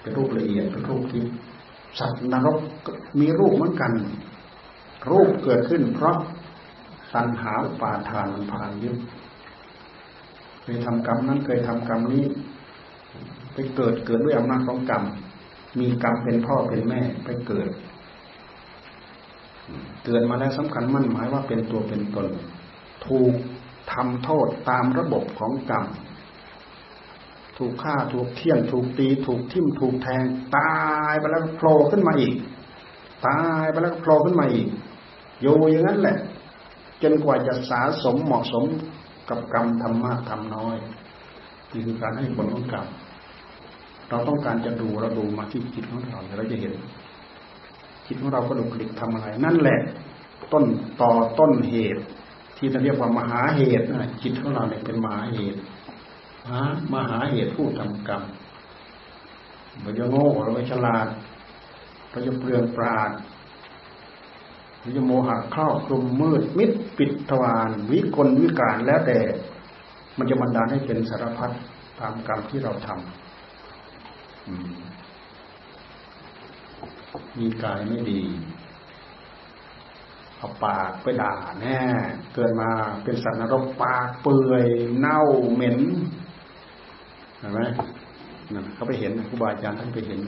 [0.00, 1.32] เป็นรูปละเอียดเป็นรูปทิพย์
[1.98, 2.58] สัตว์นรก
[3.20, 3.92] มีรูปเหมือนกัน
[5.10, 6.16] รูปเกิดขึ้น เพราะ
[7.14, 8.96] ตัณหาอุปาทานมันพายึด
[10.62, 12.24] เคยทำกรรมนั้นเคยทำกรรมนี้
[13.56, 15.02] ไปเกิดเกิดด้วยอำนาจของกรรม
[15.78, 17.68] มีกรรมเป็นพ่อเป็นแม่ไปเกิด
[20.04, 22.26] เกิดมาแล้วสำคัญมั่นหมายว่าเป็นตัวเป็นตน
[23.06, 23.34] ถูก
[23.92, 25.84] ทำโทษตามระบบของกรรม
[27.58, 30.24] ถูกฆ่าถูกเที่ยงถูกตี ถูกทิ่มถูกแทง
[30.56, 30.74] ตา
[31.10, 32.34] ยไปแล้วโผล่ขึ้นมาอีก
[33.26, 34.66] ตายไปแล้วโผล่ขึ้นมาอีก
[35.40, 36.18] อยู่อย่างนั้นแหละ
[37.02, 38.64] จนกว่าจะสาสมเหมาะสม
[39.28, 40.76] กับกรรมธรรมะทำน้อย
[41.72, 42.86] นี่คือการให้ผลของกรรม
[44.10, 46.72] เราต้องการจะดูเราดูมาที่จิตของเราเราจะเห็น
[48.06, 49.80] จิตของเราก็ดุกดิกทำอะไร นั่นแหละ
[50.52, 50.64] ต้น
[51.02, 52.02] ต่อต้นเหตุ
[52.56, 55.58] ที่เราเรียกว่ามหาเหตุนะจิตของเราเนี่ยเป็นมหาเหตุ
[56.50, 56.62] ฮะ
[56.94, 58.22] มหาเหตุผู้ทำกรรม
[59.80, 61.06] เราจะโง่เราจะฉลาด
[62.10, 63.10] เราจะเปลืองปราด
[64.80, 69.18] เราจะโมหะเข้าคลุมมืด มิดปิดทวารวิกลวิการแล้วแต่
[70.18, 71.50] มันจะบันดาลให้เป็นสารพัด
[72.00, 73.25] ตามกรรมที่เราทำ
[77.38, 78.20] มีกายไม่ดี
[80.36, 81.80] เอาปากไปด่าแน่
[82.34, 82.70] เกิดมา
[83.04, 84.64] เป็นสัตว์นรกปากเปื่อย
[84.98, 85.20] เน่า
[85.54, 85.78] เหม็น
[87.38, 87.60] เห็นไหม
[88.52, 90.20] นั่นเขาไปเห็นครูบาอาจารย์ท่านไปเห็น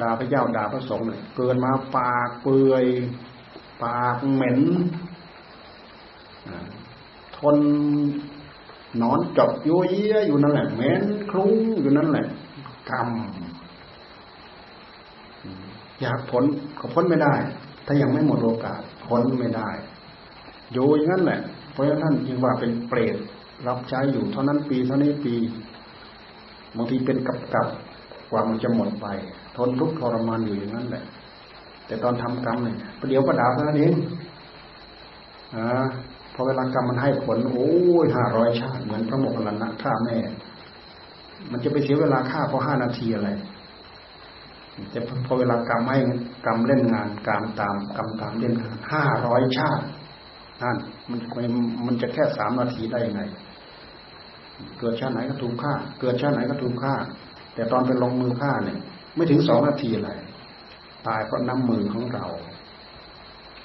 [0.00, 2.84] ด่าพระเจ้าด่าพระสงฆ์เลยเกิดมาปากเปื่อย
[3.84, 4.60] ปากเหม็น
[7.36, 7.56] ทน
[9.02, 9.88] นอนจบยุ่ย
[10.26, 11.52] อยู่นั่นแหละเหม็นคลุ้ง
[11.82, 12.26] อยู่นั่นแหละ
[12.90, 13.08] กรรม
[16.00, 16.44] อยากพ้น
[16.78, 17.34] ก็พ้นไม่ได้
[17.86, 19.68] ถ้ายังไม่หมดโอกาสพ้นไม่ได้
[20.72, 21.40] อยู่อย่างนั้นแหละ
[21.72, 23.16] เพราะฉะนั้นจึงว่าเป็นเปรต
[23.66, 25.34] รับใช้อยู่เท่านั้นปีเท่านี้ปี
[26.76, 27.68] บางทีเป็นกับกับ
[28.30, 29.06] กว่ามันจะหมดไป
[29.56, 31.04] ทนทุกข์ทรมานอยู่อย่างนั้นแหละ
[31.86, 33.94] แต่ตอนทำกรรมเนี่ยประเดี๋ยวประดาวเท่านั้นเอง
[35.54, 35.86] อ่า
[36.34, 37.70] พอเวลากรรมมันให้ผล โอ้
[38.04, 40.16] ยห้าร้อยชาติ เหมือนพระโมคคัลลานะฆ่าแม่
[41.52, 43.28] มันจะไปเสียเวลาฆ่าเพราะห้านาทีอะไร
[44.94, 45.98] จะพอเวลากรรมให้
[46.46, 49.84] กรรมเล่นงานกรรมตามกรรมตามเล่นงานห้าร้อยชาติ
[50.62, 50.76] นั่น
[51.10, 51.20] มัน
[51.86, 53.22] มันจะแค่สามนาทีได้ยังไง
[54.78, 56.94] เกิดชาติไหนก็ถูกฆ่า เกิดชาติไหนก็ถูกฆ่า
[57.54, 58.78] แต่ตอนไปลงมือฆ่าเนี่ย
[59.14, 60.10] ไม่ถึงสองนาทีอะไร
[61.06, 62.26] ตายเพราะน้ำมือของเรา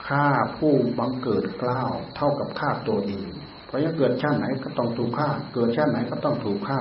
[0.08, 0.26] ฆ่า
[0.58, 3.28] ผู้บังเกิดกล้าวเท่ากับฆ่าตัวเอง
[3.66, 6.80] เพราะยังเกิดชาติไหนก็ต้องถูกฆ่า เกิดชาติไหนก็ต้องถูกฆ่า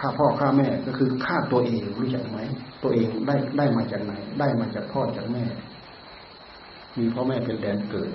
[0.00, 2.38] ฆ่าพ่อฆ่าแม่ก็คือฆ่าตัวเองรู้จักไหม
[2.82, 5.44] ตัวเองได้ได้มาจากไหน ได้มาจากพ่อจากแม่
[6.98, 8.10] มีพ่อแม่เป็นแดนเกิด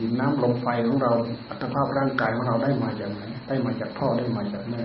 [0.00, 1.12] ดินน้ำลมไฟของเรา
[1.48, 4.82] อัตภาพร่างกายของเราได้มาจากไหนได้มาจากพ่อได้มาจากแม่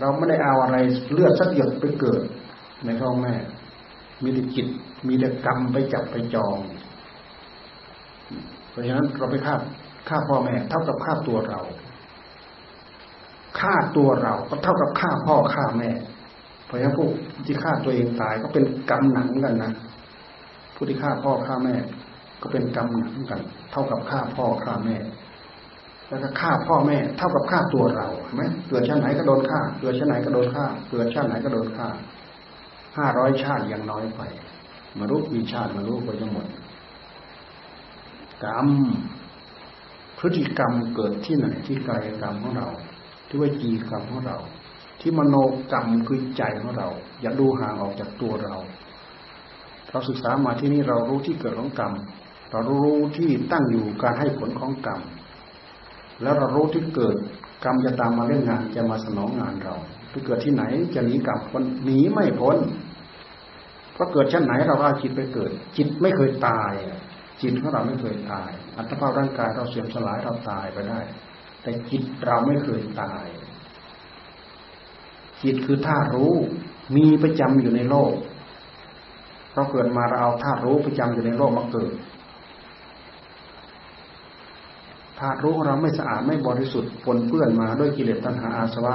[0.00, 0.76] เราไม่ได้เอาอะไร
[1.12, 2.22] เลือดสักหยดไปเกิด
[2.84, 3.34] ในท้องแม่
[4.22, 4.66] มีแต่จิต
[5.06, 6.56] มีแต่กรรมไปจับไปจอง
[8.70, 9.54] เพราะฉะนั้นเราไปฆ่า
[10.08, 11.60] ฆ่าพ่อแม่เท่ากับฆ่าตัวเรา
[13.60, 15.90] ฆ่าตัวเราก็เท่ากับฆ่าพ่อฆ่าแม่
[16.66, 17.06] เพราะฉะนั้นผู้
[17.46, 19.72] ที่ฆ่าตัวเองตายก็เป็นกรรมหนังกันนะ
[20.74, 21.74] ผู้ที่ฆ่าพ่อฆ่าแม่
[22.42, 24.96] ก็เป็นกรรมหนังกัน เท่ากับฆ่าพ่อฆ่าแม่
[26.08, 31.88] แล้วก็ฆ่าพ่อแม่ เท่ากับฆ่าตัวเราเห็นไหมเกิดชาติไหนก็โดนฆ่าเกิดชาติไหนก็โดนฆ่าเกิดชาติไหนก็โดนฆ่า
[32.96, 34.20] ห้าร้อยชาติยังน้อยไป
[34.98, 36.46] มารู้มีชาติมารู้ก็จะหมด
[38.44, 38.68] กรรม
[40.18, 42.68] พฤติกรรมเกิดที่ไหนที่กายกรรมของเรา
[43.30, 44.38] ที่ว่าจีกรรมของเรา
[45.00, 45.36] ที่มโน
[45.72, 46.88] กรรมคือใจของเรา
[47.20, 48.56] อย่าดูห่างออกจากตัวเรา
[49.90, 51.92] เราศึกษามาที่นี่เรารู้ที่เกิดของกรรม
[52.50, 55.00] เรารู้ที่ตั้งอยู่การให้ผลของกรรม
[56.22, 57.16] แล้วเรารู้ที่เกิด
[57.64, 59.76] กรรมจะตามมาเล่นงานจะมาสนองงานเรา
[60.10, 60.62] ไปเกิดที่ไหน
[60.94, 62.56] จะหนีกรรมคนหนีไม่พ้น
[63.92, 66.72] เพราะเกิดชั้นไหนเราเอาจิตไปเกิด จิตไม่เคยตาย
[67.42, 71.00] จิตของเราไม่เคยตาย อัตภาพร่างกายเราเสื่อมสลายเราตายไปได้
[71.62, 73.24] แต่จิตเราไม่เคยตาย
[75.42, 76.34] จิตคือธาตุรู้
[76.96, 78.12] มีประจำอยู่ในโลก
[79.54, 81.92] เราเกิดมาเราเอาธาตุรู้ประจำอยู่ในโลกมาเกิด
[85.20, 88.94] ธาตุรู้ของเราไม่สะอาดไม่บริสุทธิ์ปนเปื้อนมาด้วยกิเลสตัณหาอาสวะ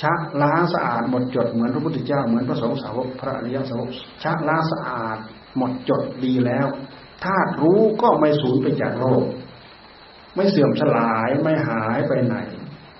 [0.00, 3.88] ชะล้างสะอาดหมดจดเหมือนพระพุทธเจ้าเหมือนพระสงฆ์สาวกพระอริยสาวก
[4.22, 5.18] ชะล้างสะอาด
[5.56, 6.66] หมดจดดีแล้ว
[7.24, 9.24] ธาตุรู้ก็ไม่สูญไปจากโลก
[10.34, 12.36] ไม่เสื่อมสลายไม่หายไปไหน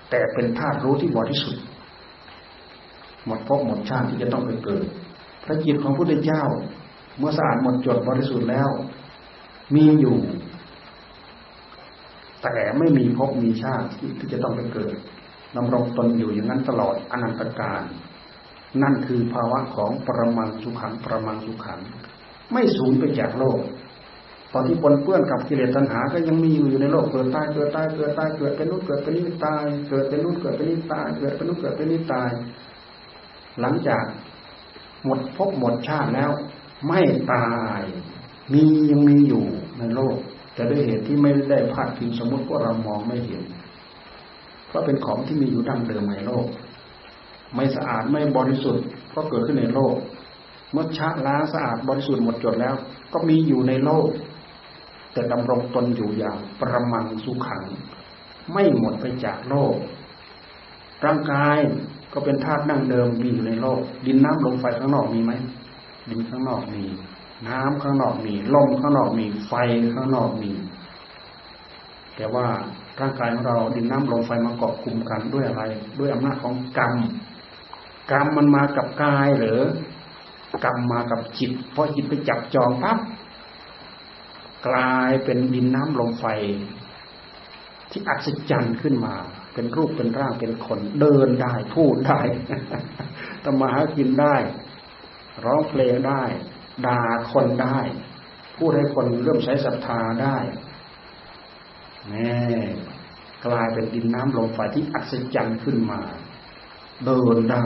[0.09, 1.63] แต่เป็นธาตุรู้ที่บริสุทธิ์
[3.25, 4.85] หมดภพหมดชาติที่จะต้องไปเกิด
[5.43, 6.43] พระจิตของพระพุทธเจ้า
[7.17, 8.69] เมื่อสะอาดหมดจดบริสุทธิ์แล้ว
[9.75, 10.17] มีอยู่
[12.43, 13.87] แต่ไม่มีภพมีชาติ
[14.19, 14.95] ที่จะต้องไปเกิด
[15.55, 17.83] ดำรงตนอยู่อย่างนั้นตลอดอนันตการ
[18.83, 21.79] นั่นคือภาวะของปรมังสุขังปรมังสุขัง
[22.51, 23.59] ไม่สูญไปจากโลก
[24.57, 32.29] อนที่ปนเปื้อนกับกิเลสตัณหา ก็ยังมีอยู่อยู่ในโลกเกิดตายเกิดตายเกิดตายเกิดเป็นนู่นเกิดเป็นนี่ตาย เกิดเป็นนู่นเกิดเป็นนี่ตายเกิดเป็นนู่นเกิดเป็นนี่ตาย
[33.61, 34.03] หลังจาก
[35.05, 36.31] หมดภพหมดชาติแล้ว
[36.87, 37.01] ไม่
[37.33, 37.81] ตาย
[38.53, 39.43] มียังมีอยู่
[39.79, 40.17] ในโลก
[40.53, 43.43] แต่ด้วยเหตุที่ไม่ได้พาดพิงสมมติว่าเรามองไม่เห็น
[44.67, 46.45] เพราะเป็นของที่มีอยู่ดั้งเดิมในโลก
[47.55, 48.83] ไม่สะอาดไม่บริสุทธิ์
[49.15, 49.95] ก็เกิดขึ้นในโลก
[50.71, 52.75] เมื่อชะล้างสะอาดบริสุทธิ์หมดจดแล้ว
[53.13, 54.07] ก็มีอยู่ในโลก
[55.15, 57.63] แต่ดำรงตนอยู่อย่างประมังสุขัง
[58.51, 59.75] ไม่หมดไปจากโลก
[61.05, 61.57] ร่างกาย
[62.13, 65.31] ก็เป็นธาตุนั่งเดิมมีอยู่ในโลก ดินน้ำลมไฟข้างนอกมีไหม
[66.09, 66.83] ดินข้างนอกมี
[67.47, 69.53] น้ำข้างนอกมีลมข้างนอกมีไฟ
[69.95, 70.51] ข้างนอกมี
[72.15, 72.47] แต่ว่า
[72.99, 75.63] ร่างกายของเราดินน้ำลมไฟมาเกาะกลุ่มกันด้วยอะไร
[75.99, 76.93] ด้วยอำนาจของกรรม
[78.11, 79.59] กรรมมันมากับกายหรือ
[80.65, 82.97] กรรมมากับจิต เพอจิตไปจับจองปั๊บ
[84.67, 86.25] กลายเป็นดินน้ำลมไฟ
[87.91, 89.15] ที่อัศจรรย์ขึ้นมา
[89.53, 92.19] เป็นรูปเป็นร่างเป็นคน เดินได้พูดได้
[93.43, 94.35] ทำมาหากินได้
[95.45, 96.23] ร้องเพลงได้
[96.85, 97.01] ด่า
[97.31, 97.79] คนได้
[98.57, 100.37] พูดให้คนเริ่มใช้ศรัทธาได้
[102.09, 102.35] แน่
[103.45, 106.01] กลายเป็นดินน้ำลมไฟที่อัศจรรย์ขึ้นมา
[107.05, 107.65] เดินได้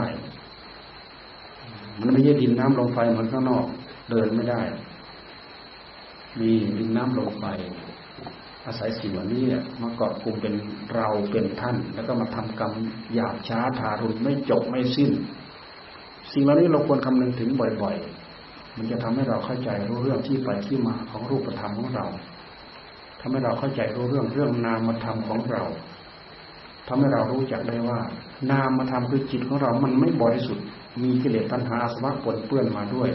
[1.98, 3.66] มันไม่ใช่ดินน้ำลมไฟเหมือนข้างนอก
[4.10, 4.62] เดินไม่ได้
[6.38, 7.44] มีดินน้ำลมไฟ
[8.66, 9.42] อาศัยสิ่งเหล่านี้
[9.82, 10.54] มาเกาะกลุ่มเป็น
[10.94, 12.72] เราเป็นท่าน แล้วก็มาทำกรรม
[13.14, 15.10] หยาบช้าทารุณไม่จบไม่สิ้น
[16.32, 17.50] สิ่งเหล่านี้เราควรคำนึงถึง
[17.82, 22.06] บ่อยๆ มันจะทำให้เราเข้าใจรู้เรื่องที่ไปที่มาของรูปธรรมของเรา
[23.20, 25.62] ทำให้เราเข้าใจรู้เรื่องเรื่องนามธรรมของเรา
[26.88, 27.98] ทำให้เรารู้จักได้ว่า
[28.50, 30.64] นามธรรมคือจิตของเรา มันไม่บริสุทธิ์
[31.02, 33.10] มีกิเลสตัณหาสวะปนเปื้อนมาด้วย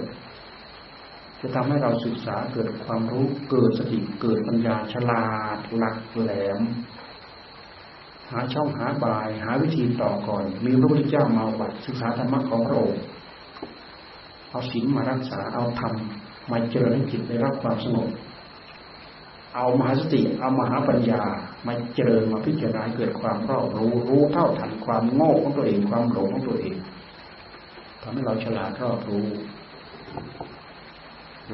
[1.47, 6.61] จะทำให้เราศึกษาเกิดความรู้เกิดสติเกิดปัญญาฉลาดหลักแหลม
[8.31, 13.01] หาช่องหาบาย หาวิธีต่อก่อน มีพระพุทธเจ้ามาบัติศึกษาธรรมะของพระองค์
[14.49, 15.93] เอาศีลมารักษาเอาธรรม
[16.51, 18.09] มาเจริญให้จิตได้รับความสงบ
[19.55, 21.21] เอามหาสติเอามหาปัญญา
[21.67, 26.75] มาเจริญมาพิจารณาเกิดความรอบรู้รู้เท่าทันความโง่ของตัวเองความหลงของตัวเอง
[28.01, 29.25] ทำให้เราฉลาดรอบรู้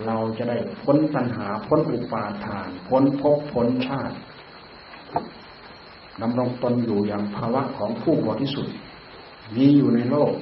[0.06, 4.16] เราจะได้พ้นปัญหาพ้นอุปาทาน พ้นภพพ้นชาติ
[6.22, 8.76] ดำรงตนอยู่อย่างภาวะของผู้บริสุทธิ์
[9.56, 10.34] มีอยู่ในโลก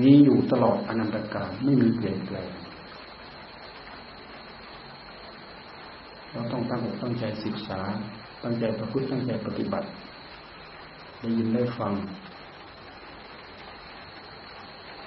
[0.00, 2.50] มีอยู่ตลอดอนันตกาลไม่มีเปลี่ยนแปลง
[6.32, 7.80] เราต้องตั้งอกตั้งใจศึกษา
[8.42, 9.88] ตั้งใจประพฤติตั้งใจปฏิบัติ
[11.20, 11.92] ได้ยินได้ฟัง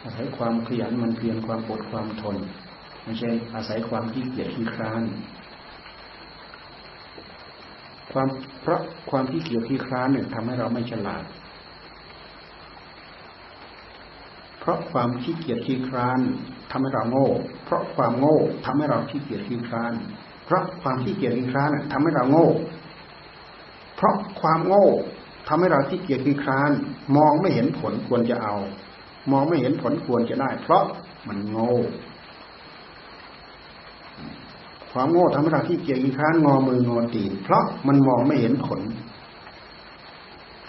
[0.03, 2.37] อาศัยความขยันมันเพียรความอดความทน
[3.03, 5.01] ไม่ใช่อาศัยความขี้เกียจขี้คร้าน
[8.11, 8.27] ความ
[8.61, 11.23] เพราะความขี้เกียจขี้คร้านเนี่ยทำให้เราไม่ฉลาด
[14.59, 16.19] เพราะความขี้เกียจขี้คร้าน
[16.71, 17.27] ทำให้เราโง่
[17.65, 19.93] เพราะความโง่ทำให้เราขี้เกียจขี้คร้าน
[20.45, 22.47] เพราะความขี้เกียจขี้คร้านทำให้เราโง่
[23.95, 24.87] เพราะความโง่
[25.47, 26.71] ทำให้เราขี้เกียจขี้คร้าน
[27.15, 28.55] มองไม่เห็นผลควรจะเอา
[29.31, 30.83] มองไม่เห็นผลควรจะได้ เพราะ
[31.27, 31.67] มันโง่
[34.91, 38.81] ความโง่ทำให้เราขี้เกียจขี้ค้านงอมืองอตีนเพราะมันมองไม่เห็นผล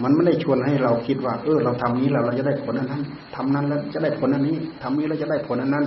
[0.02, 3.02] มันไม่ได้ชวนให้เราคิดว่า เออ เราทำนี้แล้วเราจะได้ผลอันนั้น
[3.34, 5.84] ทำนั้นแล้วจะได้ผลอันนี้ทำนี้แล้วจะได้ผลอันนั้น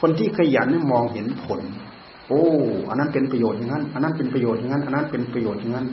[0.00, 1.60] คนที่ขยันนี่มองเห็นผล
[2.28, 2.42] โอ้
[2.88, 5.86] อันนั้นเป็นประโยชน์อย่างนั้น อันนั้นเป็นประโยชน์อย่างนั้น อันนั้นเป็นประโยชน์อย่างนั้น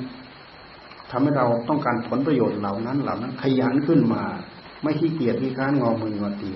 [1.11, 4.23] ทำให้เราต้องการผลประโยชน์เหล่านั้นเหล่านั้น ขยันขึ้นมา
[4.82, 6.51] ไม่ขี้เกียจขี้ค้านงอมืองอตี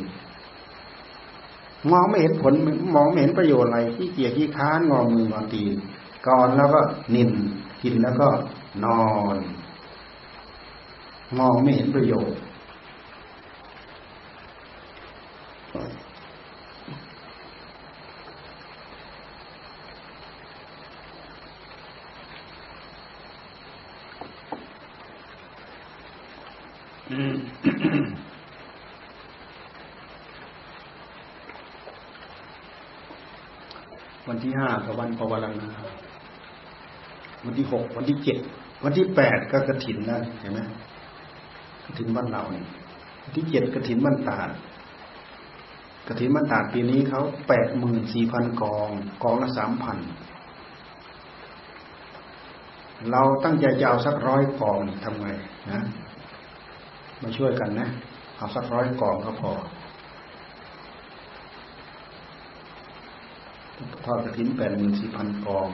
[1.91, 2.53] มองไม่เห็นผล
[2.95, 5.63] มองไม่เห็นประโยชน์อะไรขี้เกียจขี้ค้านงอมืองอตี
[6.27, 6.81] ก่อนแล้วก็
[7.15, 7.29] นิน
[7.81, 8.27] กินแล้วก็
[8.85, 9.03] นอ
[9.35, 9.37] น
[11.37, 12.39] มองไม่เห็นประโยชน์
[35.19, 35.99] วันที่ห้าวนา
[37.45, 38.37] วันที่หกวันที่เจ็ด
[38.83, 40.59] วันที่แปดก็กระถินนั่นเห็นไหม
[41.85, 42.65] กระถินบ้านเราเนี่ย
[43.23, 44.49] วันที่เจ็ดกระถินบ้านตาด
[46.07, 48.89] กระถินบ้านตาดปีนี้เขาแปดหมื่นสี่พันกอง
[49.23, 49.97] กองละสามพัน
[53.11, 55.27] เราตั้งใจจะเอาสักร้อยกองทำไง
[55.71, 55.81] นะ
[57.21, 57.89] มาช่วยกันนะ
[58.37, 59.51] เอาสักร้อยกองก็พอ
[63.98, 65.67] ท อดกระถินแปดหมื่นสี่พันกอง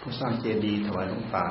[0.00, 1.46] ผู้สร้างเจดีย์ถวายหลวงตา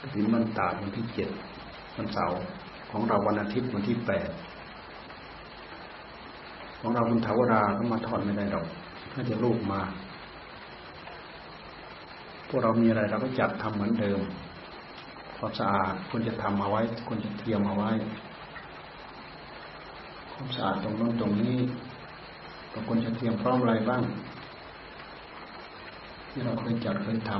[0.00, 1.28] กระถินมันตาวันที่เจ็ด
[1.96, 2.38] วันเสาร์
[2.90, 4.28] ของเราวันอาทิตย์วันที่แปด
[6.80, 8.66] ของเราคุณถาวราก็มาทอดไม่ได้หรอก
[9.12, 9.80] ถ้าจะลูกมา
[12.48, 14.20] พวกเรามีอะไรเราก็จัดทำเหมือนเดิม
[15.38, 17.90] ความสะอาดควรจะทำเอาไว้ควรจะเตรียมเอาไว้
[20.32, 21.56] ความสะอาดตรงนั้นตรงนี้
[22.70, 24.02] เราควรจะเตรียมพร้อมอะไรบ้าง
[26.30, 27.32] ที่เราเคยจัดเคยท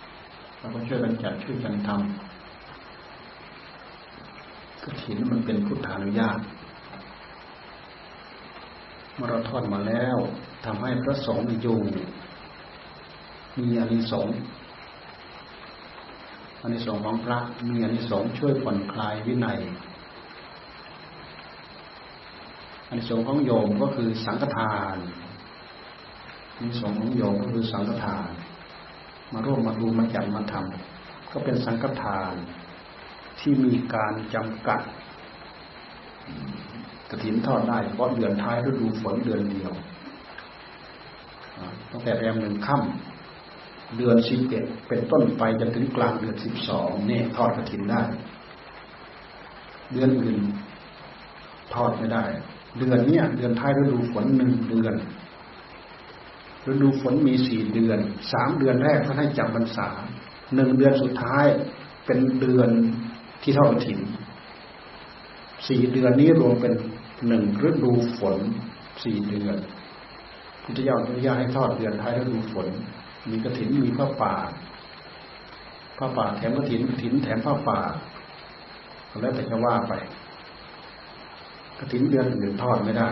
[0.00, 2.12] ำเราก็ช่วยกันจัดช่วยกันทำ
[4.82, 6.38] กระถินมันเป็นพุทธานุญาต
[9.14, 10.16] เมื่อเราทอดมาแล้ว
[10.64, 11.78] ทำให้พระสงฆ์อยู่
[13.58, 14.36] มีอานิสงส์
[16.66, 17.38] อานิสงส์ของพระ
[17.68, 19.58] มีอานิสงส์ช่วยผ่อนคลายวินัย
[22.88, 24.96] อานิสงส์ของโยมก็คือสังฆทาน
[26.56, 28.30] อานิสงส์ของโยมก็คือสังฆทาน
[29.32, 32.34] มาร่วมมาดูมาจัดมาทำก็เป็นสังฆทาน
[33.40, 34.80] ที่มีการจำกัด
[37.10, 39.72] กระถินทอดได้เพราะเดือนท้ายฤดูฝนเดือนเดียว
[41.90, 43.13] ตั้งแต่แรมหนึ่งค่ำ
[43.96, 48.02] เดือนสิบเอ็ดเป็นต้นไปจนถึงกลางเดือนสิบสองเนี่ยทอดกระถินได้
[49.92, 50.38] เดือนอื่น
[51.74, 52.24] ทอดไม่ได้
[52.78, 54.94] เดือนเนี้ยเดือนท้ายฤดูฝนหนึ่งเดือน
[56.70, 57.98] ฤดูฝนมีสี่เดือน
[58.32, 59.88] สามเดือนแรกท่านให้จับพรรษา
[60.54, 61.46] หนึ่งเดือนสุดท้าย
[62.06, 62.70] เป็นเดือน
[63.42, 64.00] ที่ทอดกระถิน
[65.68, 66.74] สี่เดือนนี้รวมเป็น
[67.28, 68.36] หนึ่งฤดูฝน
[69.04, 69.56] สี่เดือน
[70.62, 72.68] พุทธเจ้าอนุญาตให้ทอดเดือนท้ายฤดูฝน
[73.30, 74.34] มีกระถินมีผ้าป่า
[75.98, 77.80] ผ้าป่าแถมกระถินกระถินแถมผ้าป่า
[79.20, 79.92] แล้วแต่จะว่าไป
[81.78, 83.08] กระถินเดือนอื่นทอดไม่ได้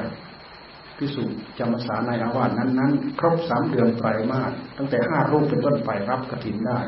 [0.96, 1.22] พิสุ
[1.58, 6.80] จำภาษาในอาวาสนั้นๆ ครบสามเดือนไตรมาสตั้งแต่ห้ารูปเป็นต้นไปรับกระถินได้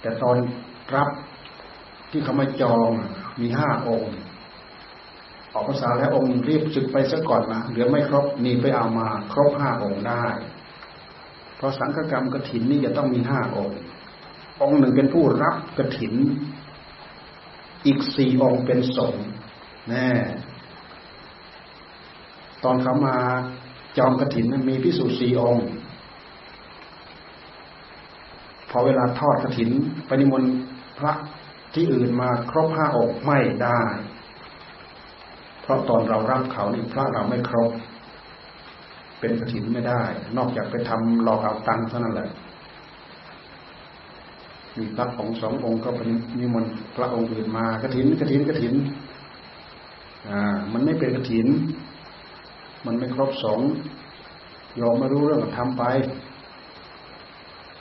[0.00, 0.36] แต่ตอน
[0.94, 1.08] รับ
[2.10, 2.90] ที่เขามาจอง
[3.40, 4.12] มีห้าองค์
[5.56, 10.24] ออกภาษาแล้วองค์รีบสึกไปซะก่อนนะเหลือไม่ครบนี่ไปเอามา ครบห้าองค์ได้
[11.56, 13.78] เพราะสังฆกรรมกรถินนี่จะต้องมีห้าองค์
[14.62, 16.14] องค์หนึ่งเป็นผู้รับกรถิน
[17.86, 19.26] อีกสี่องค์เป็นสงฆ์
[19.88, 20.08] แน่
[22.64, 23.16] ตอนเขามา
[23.98, 25.66] จองกรถินมีพิสูจน์สี่องค์
[28.70, 29.70] พอเวลาทอดกรถิน
[30.06, 30.50] ไปนิมนต์
[30.98, 31.12] พระ
[31.74, 33.80] ที่อื่นมาครบห้าองค์ไม่ได้
[35.66, 37.70] เพราะตอนเรารับเขานี่พระเราไม่ครบ
[39.20, 40.02] เป็นกระถินไม่ได้
[40.36, 42.28] นอกจากไปทำหลอกเอาตังค์เท่านั้นแหละ
[44.76, 46.08] มีพระของสององค์ก็เป็น
[46.38, 48.74] นิมนต์พระองค์อื่นมากระถินกระถินกระถิน
[50.28, 50.40] อ่า
[50.72, 51.46] มันไม่เป็นกระถิน
[52.86, 53.60] มันไม่ครบสอง
[54.80, 55.84] ยอมไม่รู้เรื่องทำไป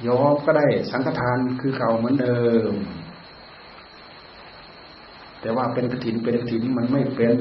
[0.08, 2.74] ยอมก็ได้สังฆทานคือเก่าเหมือนเดิม
[5.42, 7.36] แต่ว่าเป็นกระถินเป็นกระถินมันไม่เป็น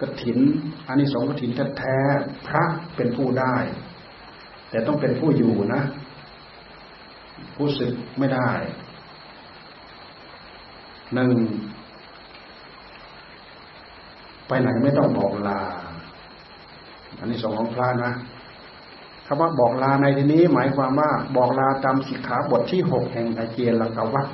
[0.00, 0.38] กระถิน
[0.86, 1.98] อันนี้สองกระถินแท้
[2.46, 2.64] พระ
[2.96, 3.56] เป็นผู้ได้
[4.70, 5.82] แต่ต้องเป็นผู้อยู่นะ
[7.54, 8.50] ผู้ศึกไม่ได้
[11.14, 11.30] หนึ่ง
[14.48, 15.60] ไปไหนไม่ต้องบอกลา
[17.18, 18.12] อันนี้สองของพระนะ
[19.26, 24.26] คำว่าบอกลาในที่นี้ หมายความว่า บอกลาตามสิกขาบทที่หกแห่งอาเจียนละกวัต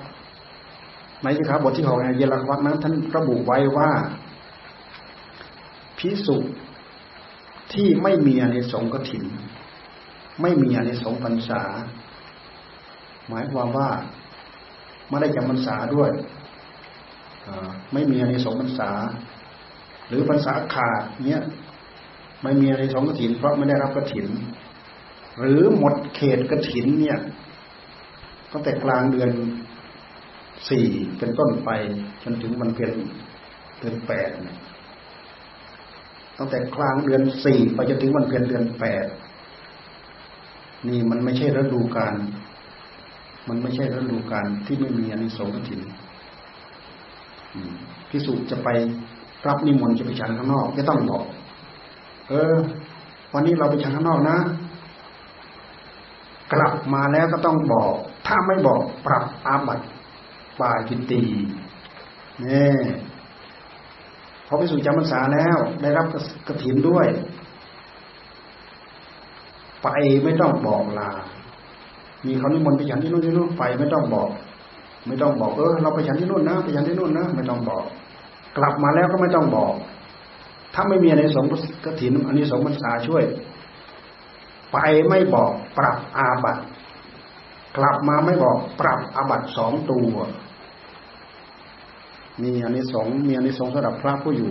[1.23, 3.91] ในสิกขาบทที่หกในเยลวัตนั้นท่านระบุไว้ว่า
[6.03, 6.37] พิสุ
[7.73, 9.25] ที่ไม่มีอเนสงกถิน
[10.43, 11.63] ไม่มีอเนสงพรรษา
[13.29, 13.91] หมายความว่า
[15.09, 16.11] ไม่ได้จำพรรษาด้วย
[17.93, 18.91] ไม่มีอเนสงพรรษา
[20.09, 21.43] หรือพรรษาขาดเนี้ย
[22.43, 24.27] ไม่มีอเนสงกถิน เพราะไม่ได้รับกถิน
[25.39, 27.19] หรือหมดเขตกถินเนี่ย
[28.53, 29.31] ตั้งแต่กลางเดือน
[30.69, 30.87] สี่
[31.19, 31.71] เป็นต้นไป
[32.23, 32.93] จนถึงวันเพ็ญ
[33.79, 34.31] เดือนแปด
[36.43, 39.07] ตั้งแต่กลางเดือนสี่ไปจนถึงวันเพ็ญเดือนแปด
[40.89, 42.15] นี่มันไม่ใช่ฤดูกาล
[43.49, 45.81] มันไม่ใช่ฤดูกาลที่ไม่มีอนิสงส์ถิน
[48.09, 48.69] พิสุจะไป
[49.47, 51.25] รับนิมนต์จะไปฉันข้างนอกก็ต้องบอก
[52.29, 52.55] เออ
[53.33, 54.39] วันนี้เราไปฉันข้างนอกนะ
[56.53, 57.93] กลับมาแล้วก็ต้องบอก
[58.27, 59.85] ถ้าไม่บอกปรับอาบัติ
[60.61, 61.23] ปาจิตตี
[62.45, 62.73] นี่
[63.12, 63.12] พ
[64.53, 66.07] อไปสู่จำพรรษาแล้ว ได้รับ
[66.49, 67.07] กระถินด้วย
[69.83, 69.89] ไป
[70.25, 71.11] ไม่ต้องบอกลา
[72.27, 74.29] มีเขานิมนต์ไปฉันที่นู่นที่นู่นไปไม่ต้องบอก
[75.07, 77.85] ไม่ต้องบอกเออเราไปฉันที่นู่นนะไปฉันที่นู่นนะไม่ต้องบอก
[78.57, 79.73] กลับมาแล้วก็ไม่ต้องบอก
[80.75, 81.47] ถ้าไม่มีในสง
[81.85, 83.25] กระถินอันนี้สงพรรษาช่วย
[84.73, 84.79] ไป
[85.09, 86.59] ไม่บอกปรับอาบัต
[87.77, 90.15] กลับมาไม่บอกปรับอาบัตสองตัว
[92.43, 94.51] มีอันนี้สองมีอันนี้สองสำหรับพระผู้อยู่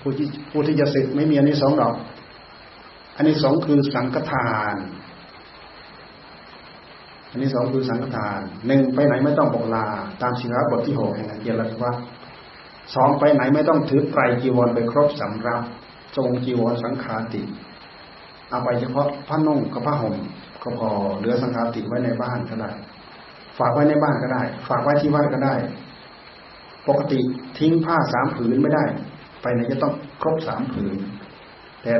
[0.00, 1.94] ผู้ที่ผู้ที่จะศึกไม่มีอันนี้สองดอก
[3.16, 4.76] อันนี้สองคือสังฆทาน
[7.30, 9.86] อันนี้สองคือสังฆทานหนึ่งไปไหนไม่ต้องบอกลา
[10.22, 11.92] ตามสิกขาบทที่หกแห่งเกียรติว่า
[12.94, 15.62] สองไปไหนไม่ต้องถือไตรจีวรไปครบสำรับ
[16.16, 17.42] ทรงจีวรสังฆาติ
[18.48, 20.16] เอาไปเฉพาะผ้านุ่งกับผ้าห่ม
[20.62, 22.70] ก็พอเหลือสังฆาติไว้ในบ้านก็ได้
[23.58, 25.54] ฝากไว้ในบ้านก็ได้ ฝากไว้ที่วัดก็ได้
[26.88, 27.20] ปกติ
[27.58, 28.84] ทิ้งผ้าสามผืนไม่ได้
[29.42, 29.92] ไปไหนจะต้อง
[30.22, 30.96] ครบสามผืน
[31.82, 31.92] แต่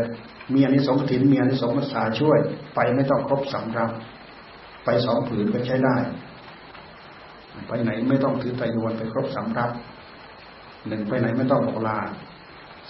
[0.54, 2.38] มีอันนี้สองถินมีอันนี้สองภาษาช่วย
[2.74, 3.90] ไปไม่ต้องครบสามรับ
[4.84, 5.96] ไปสองผืนก็ใช้ได้
[7.68, 9.70] ไปไหนไม่ต้องถือไตรยวนไปครบสามรับ
[10.88, 11.98] หนึ่งไปไหนไม่ต้องบอกลา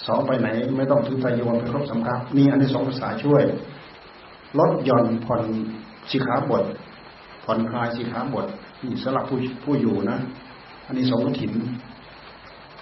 [0.07, 3.43] สองไปไหนไม่ต้องถือไตรยวนไปครบสามรับมีอันนี้สองภาษาช่วย
[4.59, 5.43] ลดหย่อนผ่อน
[6.11, 6.65] สิขาบท
[7.51, 8.47] ผ่อนคลายสิขาบท
[8.85, 10.19] นี่สำหรับผู้ผู้อยู่นะ
[10.87, 11.53] อันนี้สองถิ่น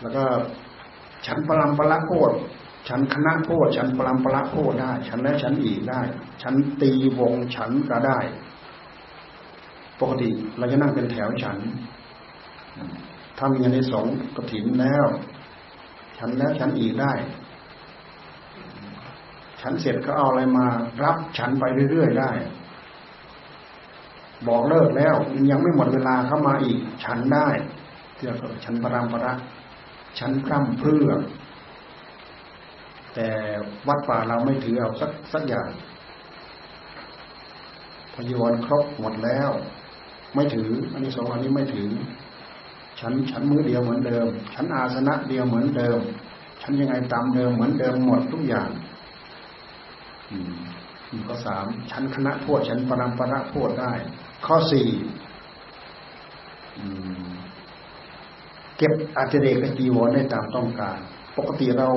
[0.02, 0.24] แล้วก็
[1.26, 2.32] ฉันปรามปละโคด
[2.88, 6.00] ฉันคณะโคดฉันปรามปละโคดได้ ฉันแล้วฉันอีกได้
[6.42, 8.18] ฉันตีวงฉันก็ได้
[10.00, 11.58] ปกติเราจะนั่งเป็นแถวฉัน
[13.38, 14.06] ทำอย่างในสอง
[14.36, 15.06] กถินแล้ว
[16.18, 17.12] ฉันแล้วฉันอีกได้
[19.60, 20.66] ฉันเสร็จก็เอาอะไรมา
[21.04, 22.30] รับฉันไปเรื่อยๆได้
[24.48, 25.14] บอกเลิกแล้ว
[25.50, 27.48] ยังไม่หมดเวลาเข้ามาอีก ฉันได้
[28.18, 29.32] เรียกว่าฉันปรามประ
[30.18, 31.08] ฉันพร่ำเพื่อ
[33.14, 33.28] แต่
[33.88, 35.68] วัดป่าเราไม่ถือเอาสักสักอย่าง
[38.14, 39.50] พยวนครบหมดแล้ว
[40.34, 41.90] ไม่ถือ อันนี้สองอันนี้ไม่ถือ
[43.00, 45.98] ฉันฉันมือเดียวเหมือนเดิม ฉันอาสนะเดียวเหมือนเดิม
[46.62, 48.70] ฉันยังไงตามเดิมเหมือนเดิมหมดทุกอย่าง
[50.30, 50.54] อืม
[51.26, 53.92] ข้อสามชั้นคณะโพดชั้นปรามปรโพดได้
[54.46, 54.86] ข้อสี่
[58.76, 60.98] เก็บอาจเรกจีวรได้ตามต้องการ
[61.38, 61.88] ปกติเรา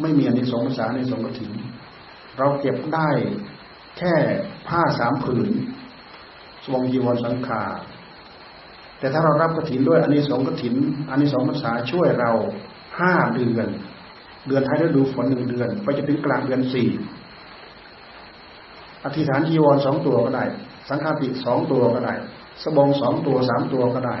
[0.00, 1.50] ไม่มีอันนี้สงภาษาในสงกถิน
[2.38, 3.08] เราเก็บได้
[3.98, 4.14] แค่
[4.68, 5.48] ผ้าสามผืน
[6.64, 7.62] สวงจีวรสังขา
[8.98, 10.74] แต่ถ้าเรารับกถินด้วยอันนี้สงกถิน
[11.10, 12.32] อันนี้สองภาษาช่วยเรา
[13.00, 13.68] ห้าเดือน
[14.46, 16.88] เดือนท้ายฤดูฝนหนึ่งเดือน ไปจะถึงกลางเดือนสี่
[19.04, 20.44] อธิษฐานจีวรสองตัวก็ได้
[20.88, 22.14] สังฆาติสองตัวก็ได้
[22.62, 24.16] สบงสองตัวสามตัวก็ได้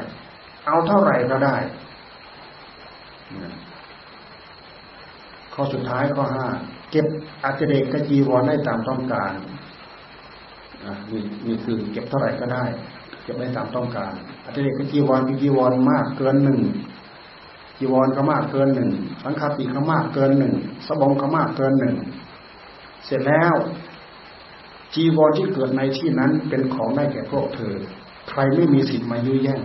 [0.66, 1.56] เอาเท่าไหร่ก็ได้
[5.54, 6.46] ข้อสุดท้ายข้อห้า
[6.90, 7.06] เก็บ
[7.44, 9.32] อัจเดกกจีวรได้ตามต้องการ
[11.10, 12.64] นี่นี่คือเก็บเท่าไหร่ก็ได้
[13.22, 14.12] เก็บได้ตามต้องการ
[14.44, 16.60] อัจเดกกจีวรมีจีวรมากเกินหนึ่ง
[17.78, 18.90] จีวรก็มากเกินหนึ่ง
[19.22, 20.54] สังฆาติก็มากเกินหนึ่ง
[20.86, 21.94] สบงก็มากเกินหนึ่ง
[23.06, 23.54] เสร็จแล้ว
[24.94, 27.74] จีวรที่เกิดในที่นั้นเป็นของได้แก่พวกเธอ
[28.30, 29.60] ใครไม่มีสิทธิ์มายื้อแย่ง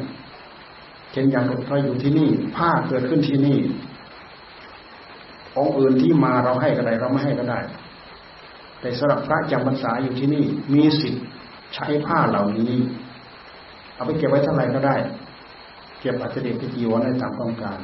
[1.11, 3.57] เช่นอย่างเราอยู่ที่นี่ ผ้าเกิดขึ้นที่นี่
[5.53, 7.59] ของอื่นที่มาเราให้ก็ได้เราไม่ให้ก็ได้
[8.79, 11.23] แต่สำหรับพระจำพรรษาอยู่ที่นี่ มีสิทธิ์
[11.75, 12.73] ใช้ผ้าเหล่านี้
[13.95, 14.95] เอาไปเก็บไว้เท่าไหร่ก็ได้
[15.99, 17.79] เก็บอัจฉริยะจีวรได้ตามต้องการ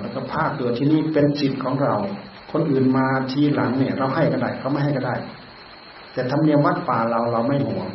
[0.00, 1.94] แล้วก็ผ้าเกิดที่นี่เป็นสิทธิ์ของเรา
[2.52, 5.14] คนอื่นมาทีหลังเนี่ย เราให้ก็ได้เขาไม่ให้ก็ได้
[6.12, 7.88] แต่ธรรมเนียมวัดป่าเราเราไม่ห่วง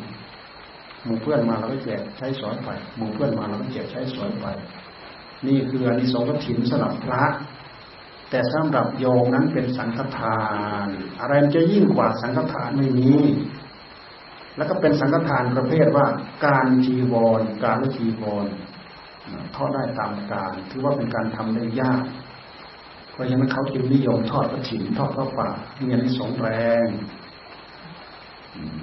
[1.04, 4.48] หมู่เพื่อนมาเราก็แจกใช้สอนไปหมู่เพื่อนมาเราก็แจกใช้สอนไป
[5.48, 7.24] นี่คืออนิสงส์กถินสำหรับพระ
[8.30, 10.44] แต่สำหรับโยมนั้นเป็นสังฆทา
[10.86, 10.88] น
[11.20, 13.12] อะไรมันจะยิ่งกว่าสังฆทานไม่มี
[14.58, 16.06] แล้วก็เป็นสังฆทานประเภทว่า
[16.46, 18.46] การจีวร การละจีวร
[19.56, 22.04] ทอดได้ตามการถือว่าเป็นการทำได้ยาก
[23.12, 25.50] เพราะฉะนั้นเขาจึงนิยมทอดกระถิ่นทอดข้าวป่า
[25.80, 26.50] มีอนิสงส์แร
[26.86, 26.88] ง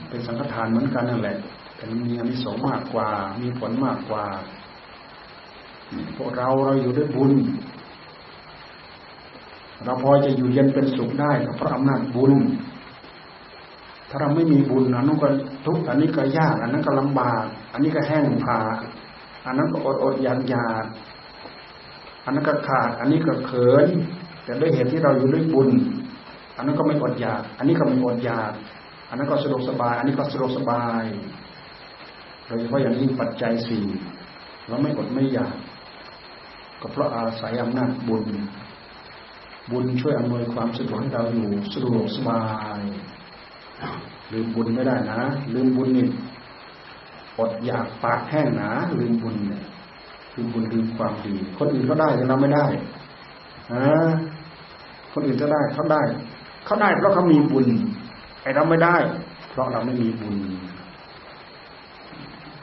[0.09, 1.37] เป็นสังฆทานเหมือนกันนั่นแหละ
[1.77, 3.09] แต่มีอนิสงส์มากกว่า
[3.41, 4.25] มีผลมากกว่า
[6.16, 7.33] พวกเราเราอยู่ด้วยบุญ
[9.85, 12.33] เราพอจะอยู่เย็นเป็นสุขได้ก็เพราะอำนาจบุญ
[14.09, 15.29] ถ้าเราไม่มีบุญอันนั้นก็
[15.66, 18.59] ทุกอันนี้ก็ยาก อันนั้นก็ลำบาก อันนี้ก็แห้งผา
[19.47, 20.85] อันนั้นก็อดอดอยากยาก
[22.25, 23.89] อันนั้นก็ขาด อันนี้ก็เขิน
[24.45, 25.70] แต่ด้วยเหตุที่เราอยู่ด้วยบุญ
[26.57, 28.53] อันนั้นก็ไม่อดอยาก อันนี้ก็ไม่อดอยาก
[29.12, 31.04] อันนั้นก็สะดวกสบาย อันนี้ก็สะดวกสบาย
[32.46, 33.84] โดยเฉพาะอย่างยิ่งปัจจัยสี่
[34.68, 35.54] เราไม่อดไม่อยาก
[36.80, 38.24] ก็เพราะอาศัยอำนาจบุญ
[39.70, 42.42] บุญช่วยอำนวยความสะดวกให้เราอยู่สะดวกสบา
[42.78, 42.82] ย
[44.32, 45.20] ลืมบุญไม่ได้นะ
[45.54, 46.06] ลืมบุญนี่
[47.38, 49.62] อดอยากปากแห้งนะลืมบุญเนี่ย
[50.34, 52.66] ลืมบุญลืมความดี คนอื่นเขาได้แต่เราไม่ได้
[53.74, 53.88] ฮะ
[55.12, 56.02] คนอื่นก็ได้เขาได้
[56.64, 57.68] เขาได้เพราะเขามีบุญ
[58.43, 58.97] ไอเราไม่ได้
[59.51, 60.36] เพราะเราไม่มีบุญ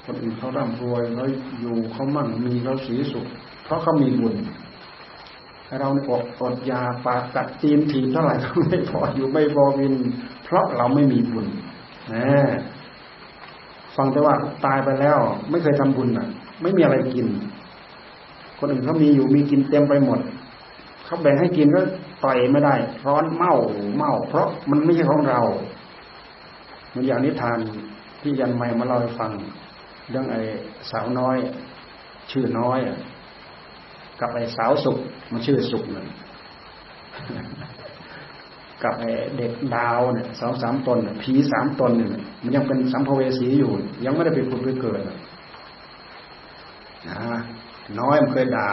[0.06, 1.26] คนอื่นเขาร่ำรวยเขา
[1.60, 3.28] อยู่เขามั่งมีเขาสีสุข
[3.64, 4.36] เพราะเขามีบุญ
[5.80, 9.94] เราอดอดยาปากัดจีนทีเท่าไหร่ก็ไม่พออยู่ไม่พอวิน
[10.44, 11.46] เพราะเราไม่มีบุญ
[12.14, 12.26] นะ
[13.96, 14.34] ฟังแต่ว่า
[14.66, 15.20] ตายไปแล้ว
[15.50, 16.28] ไม่เคยทำบุญอะ
[16.62, 17.28] ไม่มีอะไรกิน
[18.60, 20.20] คนอื่นเขามีอยู่มีกินเต็มไปหมด
[21.06, 21.82] เขาแบ่งให้กินก็
[22.24, 22.76] ต่อยไม่ได้
[23.08, 23.54] ร้อนเมา
[23.98, 25.40] เมาเพราะมันไม่ใช่ของเรา
[26.90, 27.58] เหมือนอย่างนิทาน
[28.22, 29.32] ที่ยันไม่มาเล่าให้ฟัง
[30.10, 30.42] เรื่องไอ้
[30.92, 31.38] สาวน้อย
[32.32, 32.80] ชื่อน้อย
[34.20, 34.98] กับไอ้สาวสุก
[35.32, 36.08] มันชื่อสุกนึ่ง
[38.84, 42.10] กับไอ้เด็กดาวเนี่ยสองสามตนผีสามตนเนี่ย
[42.44, 43.72] มันยังเป็นสัมภเวสีอยู่
[44.06, 45.02] ยังไม่ได้ไปผุดไปเกิด
[47.10, 47.20] นะ
[48.00, 48.70] น้อยมันเคยด่า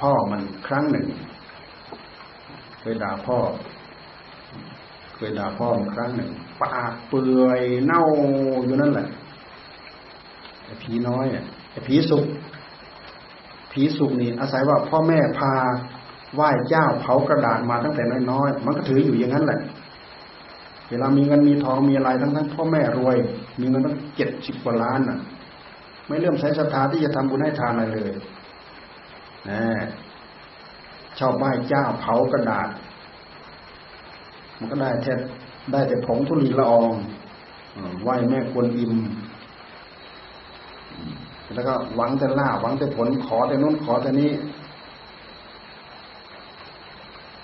[0.00, 1.06] พ่อมันครั้งหนึ่ง
[2.92, 3.38] ยด่าพ่อ
[5.14, 6.30] เคยด่าพ่อมันครั้งหนึ่ง
[6.62, 8.02] ปากเปื่อยเน่า
[8.64, 9.08] อยู่นั่นแหละ
[10.64, 11.24] ไอ้ผีน้อย
[11.70, 12.24] ไอ้ผีสุก
[13.72, 15.52] ผีสุกนี่อาศัยว่าพ่อแม่พา
[16.34, 19.60] ไหว้เจ้าเผากระดาษมาตั้งแต่น้อยๆมันก็ถืออยู่อย่างนั้นแหละ
[20.90, 23.16] เวลามีเงินมีทองมีอะไรทั้งทั้งพ่อแม่รวย
[23.60, 25.18] มีเงินตั้งเจ็ดสิบกว่าล้านน่ะ
[26.08, 28.14] ไม่เริ่มใช้ศรัทธาที่จะทำบุญให้ทานอะไรเลย
[29.50, 29.60] นะ
[31.18, 32.68] ชอบไหว้เจ้าเผากระดาษ
[34.58, 35.14] มันก็ได้แค่
[35.72, 36.92] ได้แต่ผงทุลีละออง
[38.02, 38.94] ไหว้แม่กวนอิม
[41.54, 44.32] แล้วก็หวังแต่ล่าหวังแต่ผลขอแต่นู้นขอแต่นี้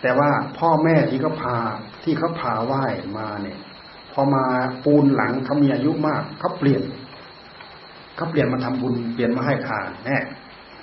[0.02, 1.56] แต่ว่าพ่อแม่ที่เขาพา
[2.04, 2.84] ที่เขาพาไหว้
[3.18, 3.58] มาเนี่ย
[4.12, 4.44] พอมา
[4.84, 6.82] ปูนหลังเขามีอายุมากเขาเปลี่ยน
[8.16, 10.18] เขาเปลี่ยนมาทำบุญเปลี่ยนมาให้ทานแน่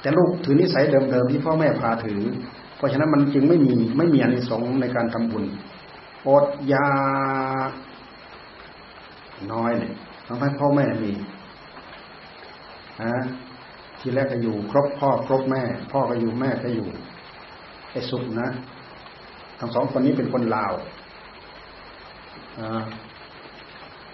[0.01, 2.21] แต่ลูกถือนิสัยเดิมๆที่พ่อแม่พาถือ
[2.81, 5.45] เพราะฉะนั้นมันจึงไม่มีไม่มีอนิสงส์ในการทำบุญ
[6.27, 6.87] อดยา
[9.51, 9.93] น้อยเนี่ย
[10.27, 11.11] ทั้งที่พ่อแม่มี
[13.03, 13.15] นะ
[13.99, 16.87] ทีแรกก็อยู่ ครบพ่อครบแม่ พ่อก็อยู่แม่ก็อยู่
[17.91, 18.47] ไอ้สุขนะ
[19.59, 20.73] ทั้งสองคนนี้เป็นคนลาว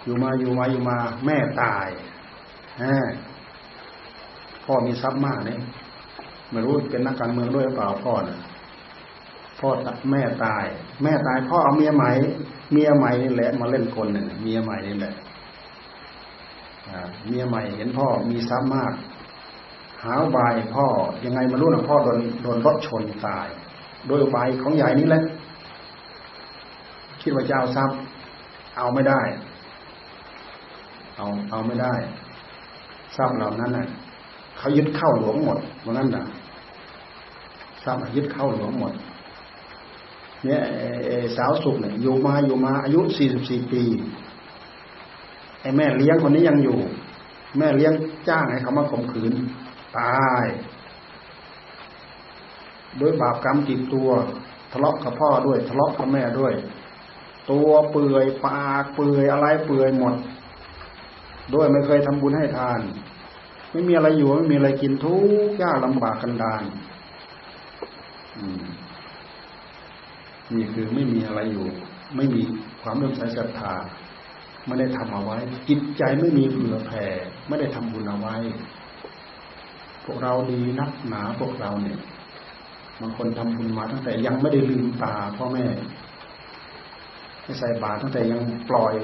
[0.04, 1.88] อยู่มาอยู่มาอยู่มา แม่ตาย
[4.64, 5.60] พ่อมีทรัพย์มากเนี่ย
[6.50, 8.38] ไม่รู้เป็นนักการเมืองด้วยหรือเปล่าพ่อนะ
[9.60, 9.68] พ่อ
[10.10, 10.64] แม่ตาย
[11.02, 12.10] แม่ตายพ่อเอาเมียใหม่
[12.72, 15.14] เมียใหม่นี่แหละ มาเล่นคนหนึ่งเมียใหม่นี่แหละ
[17.28, 18.92] เมียใหม่เห็นพ่อมีทรัพย์มาก
[20.04, 20.86] หาบายพ่อ
[21.24, 23.46] ยังไงมารู้นะพ่อโดนโดนรถชนตาย
[24.06, 25.22] โดยอุบายของใหญ่นี้แหละ
[27.20, 27.96] คิดว่าจะเอาทรัพย์
[28.76, 29.20] เอาไม่ได้
[31.16, 31.94] เอาเอาไม่ได้
[33.16, 33.86] ทรัพย์เหล่านั้นน่ะ
[34.58, 36.24] เขายึดเข้าหลวงหมดว่างั้นน่ะ
[37.84, 38.92] ทรัพย์ยึดเข้าหลวงหมด
[40.44, 40.62] เนี่ย
[41.36, 43.82] สาวสุกเนี่ยอยู่มาอยู่มาอายุสี่สิบสี่ปี
[45.60, 46.78] ไอ้แม่เลี้ยงคนนี้ยังอยู่
[47.58, 47.92] แม่เลี้ยง
[48.28, 49.32] จ้างให้เขามาข่มขืน
[49.98, 50.46] ตาย
[53.00, 54.08] ด้วยบาปกรรมติดตัว
[54.72, 56.52] ทะเลาะกับพ่อด้วยทะเลาะกับแม่ด้วย
[57.50, 60.14] ตัวเปื่อยปากเปื่อยอะไรเปื่อยหมด
[61.54, 62.80] ด้วยไม่เคยทำบุญให้ทาน
[63.70, 65.14] ไม่มีอะไรอยู่ไม่มีอะไรกินทุ
[65.48, 66.62] กยากลำบากกันดาน
[70.54, 71.66] นี่คือไม่มีอะไรอยู่
[72.16, 72.42] ไม่มี
[72.82, 73.74] ความเลื่อมใสศรัทธา
[74.66, 75.38] ไม่ได้ทำเอาไว้
[75.68, 77.04] จิตใจไม่มีเผื่อแผ่
[77.48, 78.36] ไม่ได้ทำบุญเอาไว้
[80.04, 81.98] พวกเราดีนักหนาพวกเราเนี่ย
[83.00, 85.64] บางคนทำบุญมาตั้งแต่ยังไม่ได้ลืมตาพ่อแม่
[87.42, 88.40] ให้ใส่บาตรตั้งแต่ยัง
[88.70, 88.94] ปล่อย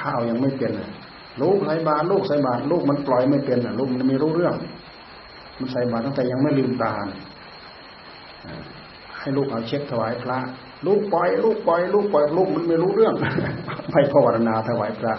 [0.00, 0.72] ข้าวยังไม่เป็น
[1.42, 4.54] ลูกใส่บาตรลูกใส่บาตรลูกมันปล่อยไม่เป็นลูกมันไม่รู้เรื่อง
[5.58, 6.94] มันใส่บาตรตั้งแต่ยังไม่ลืมตา
[9.20, 10.38] ให้ลูกเอาเช็คถวายพระ
[10.86, 13.14] ลูกปล่อย ลูกปล่อยลูกปล่อยลูกมันไม่รู้เรื่อง
[13.90, 15.14] ไม่ภาวนาถวายพระ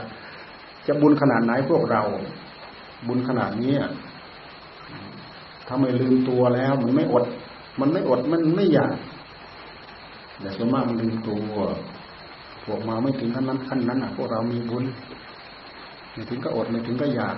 [0.87, 2.01] จะบุญขนาดไหนพวกเรา
[3.07, 3.75] บุญขนาดนี้
[5.67, 7.25] ถ้าไม่ลืมตัวแล้ว มันไม่อด
[7.79, 8.93] มันไม่อดมันไม่อยาก
[10.39, 11.39] แต่ส่วนมากมันลืมตัว
[12.63, 14.83] พวกมาไม่ถึงขั้นนั้นขั้นนั้นอะพวกเรามีบุญ
[16.13, 17.35] ไม่ถึงก็อดไม่ถึงก็อยาก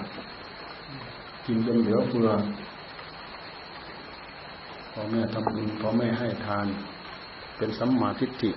[1.45, 2.29] กินจนเหลือเฟือ
[4.95, 6.67] พ่อแม่ทำบุญพ่อแม่ให้ทาน
[7.57, 8.51] เป็นสัมมาทิฏฐิ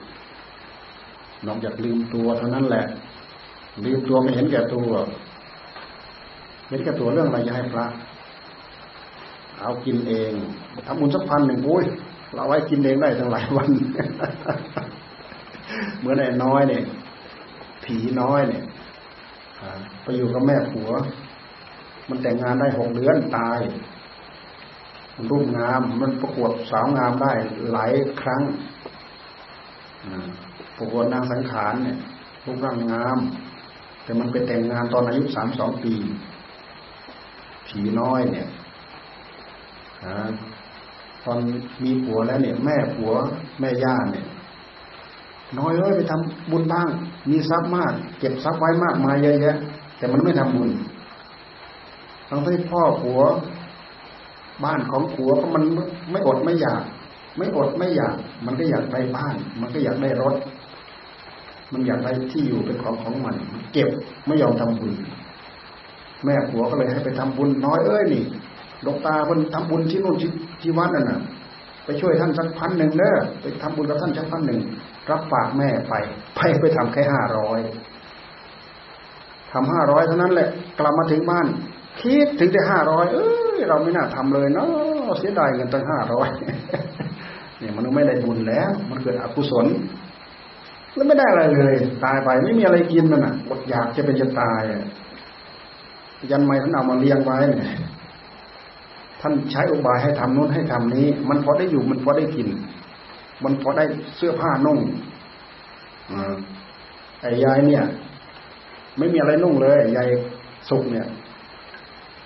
[1.46, 2.84] นอกจากลืมตัวเท่านั้นแหละ
[3.84, 4.90] ลืมตัวไม่เห็นแก่ตัว
[6.68, 7.86] เห็นแก่ตัวเรื่องอะไรจะให้พระ
[9.60, 10.32] เอากินเอง
[10.86, 11.84] ทำบุญสักพันหนึ่งโอ้ย
[12.34, 13.68] เราไว้กินเองได้ตั้งหลายวัน
[15.98, 16.82] เหมือนไอ้น้อยเนี่ย
[17.84, 18.62] ผีน้อยเนี่ย
[20.02, 20.90] ไปอยู่กับแม่ผัว
[22.08, 23.60] มันแต่งงานได้หกเดือนตาย
[25.30, 27.32] รูปงาม มันประกวดสาวงามได้
[27.72, 28.42] หลายครั้ง
[30.76, 31.98] ประกวดนางสังขารเนี่ย
[32.44, 33.18] รูปร่างงาม
[34.02, 35.94] แต่มันไปแต่งงานตอนอายุสามสองปี
[37.66, 38.48] ผีน้อยเนี่ย
[41.24, 41.38] ตอน
[41.84, 43.12] มีผัวแล้วเนี่ย แม่ผัว
[43.60, 44.26] แม่ย่าเนี่ย
[45.58, 46.88] น้อยเอ้ยไปทำบุญบ้าง
[47.30, 49.56] มีทรัพย์มาก เก็บทรัพย์ไว้มากมายเยอะแยะ
[49.98, 50.70] แต่มันไม่ทำบุญ
[52.28, 53.20] ทั้งที่พ่อผัว
[54.64, 55.64] บ้านของผัวก็มัน
[56.12, 56.82] ไม่อดไม่อยาก
[57.36, 60.34] ไม่อดไม่อยาก มันก็อยากได้บ้าน มันก็อยากได้รถ
[61.72, 63.36] มันอยากได้ที่อยู่เป็นของของมัน
[63.72, 63.88] เก็บ
[64.26, 64.92] ไม่ยอมทำบุญ
[66.24, 68.24] แม่ผัวก็เลยให้ไปทำบุญน้อยเอ้ยนี่
[68.86, 70.16] ดกตาเพิ่นทำบุญที่นู่น
[70.60, 71.20] ที่วัดนั่นน่ะ
[71.84, 74.60] ไปช่วยท่านสักพันหนึ่งเด้อไปทำบุญกับท่านสักพันหนึ่ง
[75.10, 75.94] รับปากแม่ไป
[76.36, 77.60] ไปไปทำแค่ห้าร้อย
[79.52, 80.48] ทำห้าร้อยเท่านั้นแหละ
[80.78, 81.46] กลับมาถึงบ้าน
[82.02, 84.68] คิดถึงแต่ห้าร้อยเอ้ยเราไม่น่าทำเลยเนาะ
[85.18, 86.28] เสียดายเงินตั้งห้าร้อย
[87.58, 89.66] เนี่ยมันไม่ได้บุญแล้ว มันเกิดอกุศล
[90.94, 91.74] แล้วไม่ได้อะไรเลย
[92.04, 94.62] ตายไปไม่มีอะไรกินมันอะอดอยากจะเป็นจะตาย
[96.30, 97.70] ยันไม่ท่านเอามาเลี้ยงไว้เนี่ย
[99.20, 102.48] ท่านใช้อุบายให้ทำนู้นให้ทำนี้ มันพอได้อยู่มันพอได้กิน
[103.44, 103.84] มันพอได้
[104.16, 104.78] เสื้อผ้านุ่ง
[107.20, 107.84] ไอ้ยายเนี่ย
[108.98, 110.08] ไม่มีอะไรนุ่งเลยยาย
[110.68, 111.06] สุกเนี่ย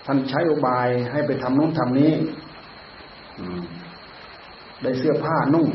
[0.07, 2.13] ท่านใช้อุบายให้ไปทำนู้นทำนี้
[4.83, 5.69] ได้เสื้อผ้านุ่ง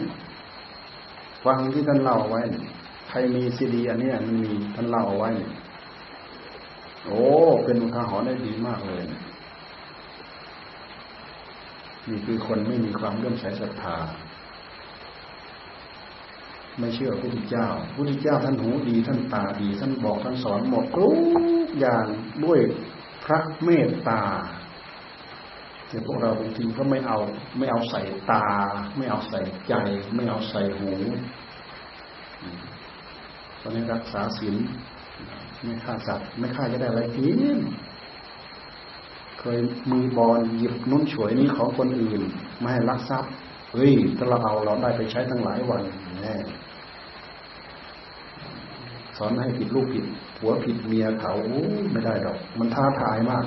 [1.45, 2.41] ฟังที่ท่านเล่าไว้
[3.09, 5.31] ใครมีซีดี อันนี้มันมีท่านเล่าไว้
[7.05, 7.21] โอ้
[7.65, 9.03] เป็นอุทาหรณ์ได้ดีมากเลย
[12.09, 13.97] นี่คือคนไม่มีความเลื่อมใสศรัทธา
[16.79, 21.15] ไม่เชื่อพระพุทธเจ้าพระพุทธเจ้าท่านหูดีท่านตาดี ท่านบอกท่านสอนหมดทุก
[21.79, 22.05] อย่าง
[22.45, 22.59] ด้วย
[23.25, 24.23] พระเมตตา
[25.87, 27.17] แต่พวกเราบางทีก็ไม่เอา
[27.57, 28.01] ไม่เอาใส่
[28.31, 28.45] ตา
[28.97, 29.73] ไม่เอาใส่ใจ
[30.15, 30.91] ไม่เอาใส่หู
[33.61, 34.55] ตอนนี้รักษาศีล
[35.63, 37.59] ไม่ฆ่าสัตว์ไม่ฆ่าจะได้อะไรกิน
[39.39, 39.59] เคย
[39.91, 42.21] มือบอลหยิบนุ่นฉวยนี้ของคนอื่น
[42.59, 43.31] ไม่ให้ลักทรัพย์
[43.73, 45.81] เฮ้ยถ้าเราเอาเราได้ไปใช้ทั้งหลายวัน
[46.21, 46.35] แน่
[49.17, 50.05] สอนให้ผิดลูกผิด
[50.37, 51.33] ผัวผิดเมียเขา
[51.91, 53.45] ไม่ได้ดอก มันท้าทายมาก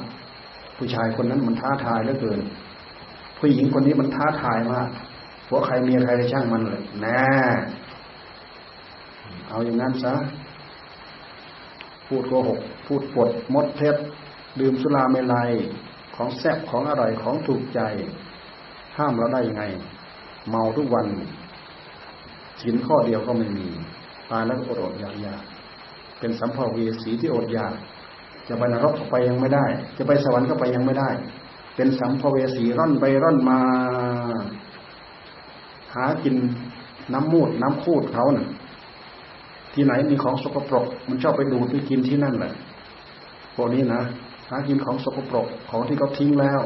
[0.77, 2.41] ผู้ชายคนนั้นมันท้าทายเหลือเกิน
[3.39, 4.89] ผู้หญิงคนนี้มันท้าทายมาก
[5.47, 7.21] ผัวใครเมียใครช่างมันเลยแน่
[9.49, 10.15] เอาอย่างนั้นซะ
[12.07, 13.97] พูดโกหก พูดปดมดเท็จ
[14.61, 15.51] ดื่มสุราเมลัย
[16.17, 17.81] ของแซ่บของอร่อยของถูกใจ
[18.97, 19.65] ห้ามเราได้ยังไง
[20.51, 21.07] เมาทุกวัน
[22.63, 23.67] สินข้อเดียวก็ไม่มี
[24.31, 25.43] ตายแล้วอดอดอยากอยาก
[26.19, 27.75] เป็นสัมภเวสีที่อดอยาก
[28.49, 29.65] จะไปนรกก็ไปยังไม่ได้
[29.99, 31.11] จะไปสวรรค์ก็ไปยังไม่ได้
[31.77, 33.59] เป็นสัมภเวสีร่อนไปร่อนมา
[35.95, 36.35] หากิน
[37.13, 38.47] น้ำมูดน้ำคูดเขาเนะ่ะ
[39.75, 42.53] ที่ไหนมีของสกปรก มันชอบไปดูดไปกินที่นั่นแหละ
[43.55, 44.03] พวกนี้นะ
[44.51, 46.61] หากินของสกปรกของที่เขาทิ้งแล้ว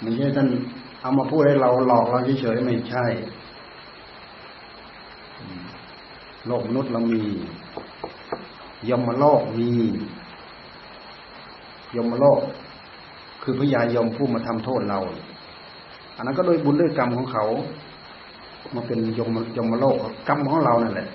[0.00, 0.48] ไม่ใช่ท่าน
[1.00, 3.04] เอามาพูดให้เราหลอกเราเฉยๆไม่ใช่
[6.46, 7.22] โลกมนุษย์เรามี
[8.88, 9.70] ยมโลกมี
[11.96, 12.40] ยมโลก
[13.42, 15.00] คือพญายมผู้มาทำโทษเรา
[16.16, 17.44] อันนั้นก็โดยบุญด้วยกรรมของเขา
[18.74, 19.96] มาเป็นยมยมโลก
[20.28, 21.08] กรรมของเรานั่นแหละ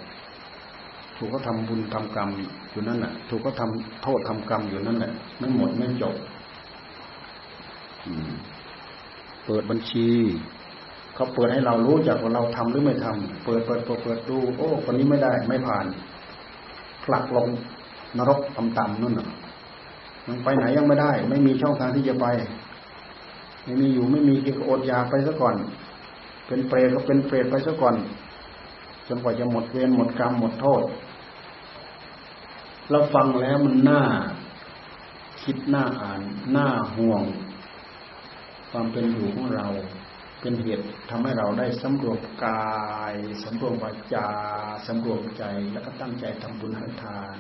[1.17, 2.29] ถูกก็ทำบุญทำกรรม
[2.71, 6.15] อยู่นั่นแหละถูกก็ทำโทษทำกรรมอยู่นั่นแหละไม่หมดไม่จบ
[9.45, 10.07] เปิดบัญชี
[11.15, 15.85] เขาเปิดให้เรารู้จักว่าเราทำหรือไม่ทำเปิดเปิดเปิดเปิดดู โอ้คนนี้ไม่ได้ไม่ผ่าน
[17.03, 17.47] ผลักลง
[18.17, 19.27] นรกต่ำๆนั่นน่ะ
[20.27, 22.25] มันไปไหนยังไม่ได้ ไม่มีช่องทางที่จะไป
[23.63, 25.55] ไม่มีอยู่ไม่มีกินอดยาไปซะก่อน
[26.47, 27.95] เป็นเปรตก็เป็นเปรตไปซะก่อน
[29.07, 30.83] จนกว่าจะหมดเวรหมดกรรมหมดโทษ
[32.89, 34.01] เราฟังแล้วมันน่า
[35.43, 36.21] คิดน่าอ่าน
[36.55, 36.67] น่า
[36.97, 37.21] ห่วง
[38.77, 39.67] ความเป็นอยู่ของเรา
[40.41, 42.75] เป็นเหตุทำให้เราได้สำรวมกา
[43.11, 43.13] ย
[43.43, 44.27] สำรวมวาจา
[44.87, 47.37] สำรวมใจแล้วก็ตั้งใจทำบุญให้ทาน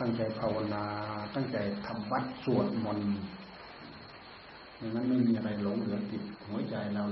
[0.00, 0.86] ตั้งใจภาวนา
[1.34, 3.16] ตั้งใจทำวัดสวดมนต์
[4.80, 7.04] ดังนั้นไม่มีอะไรหลงเหลือติดหัวใจเรา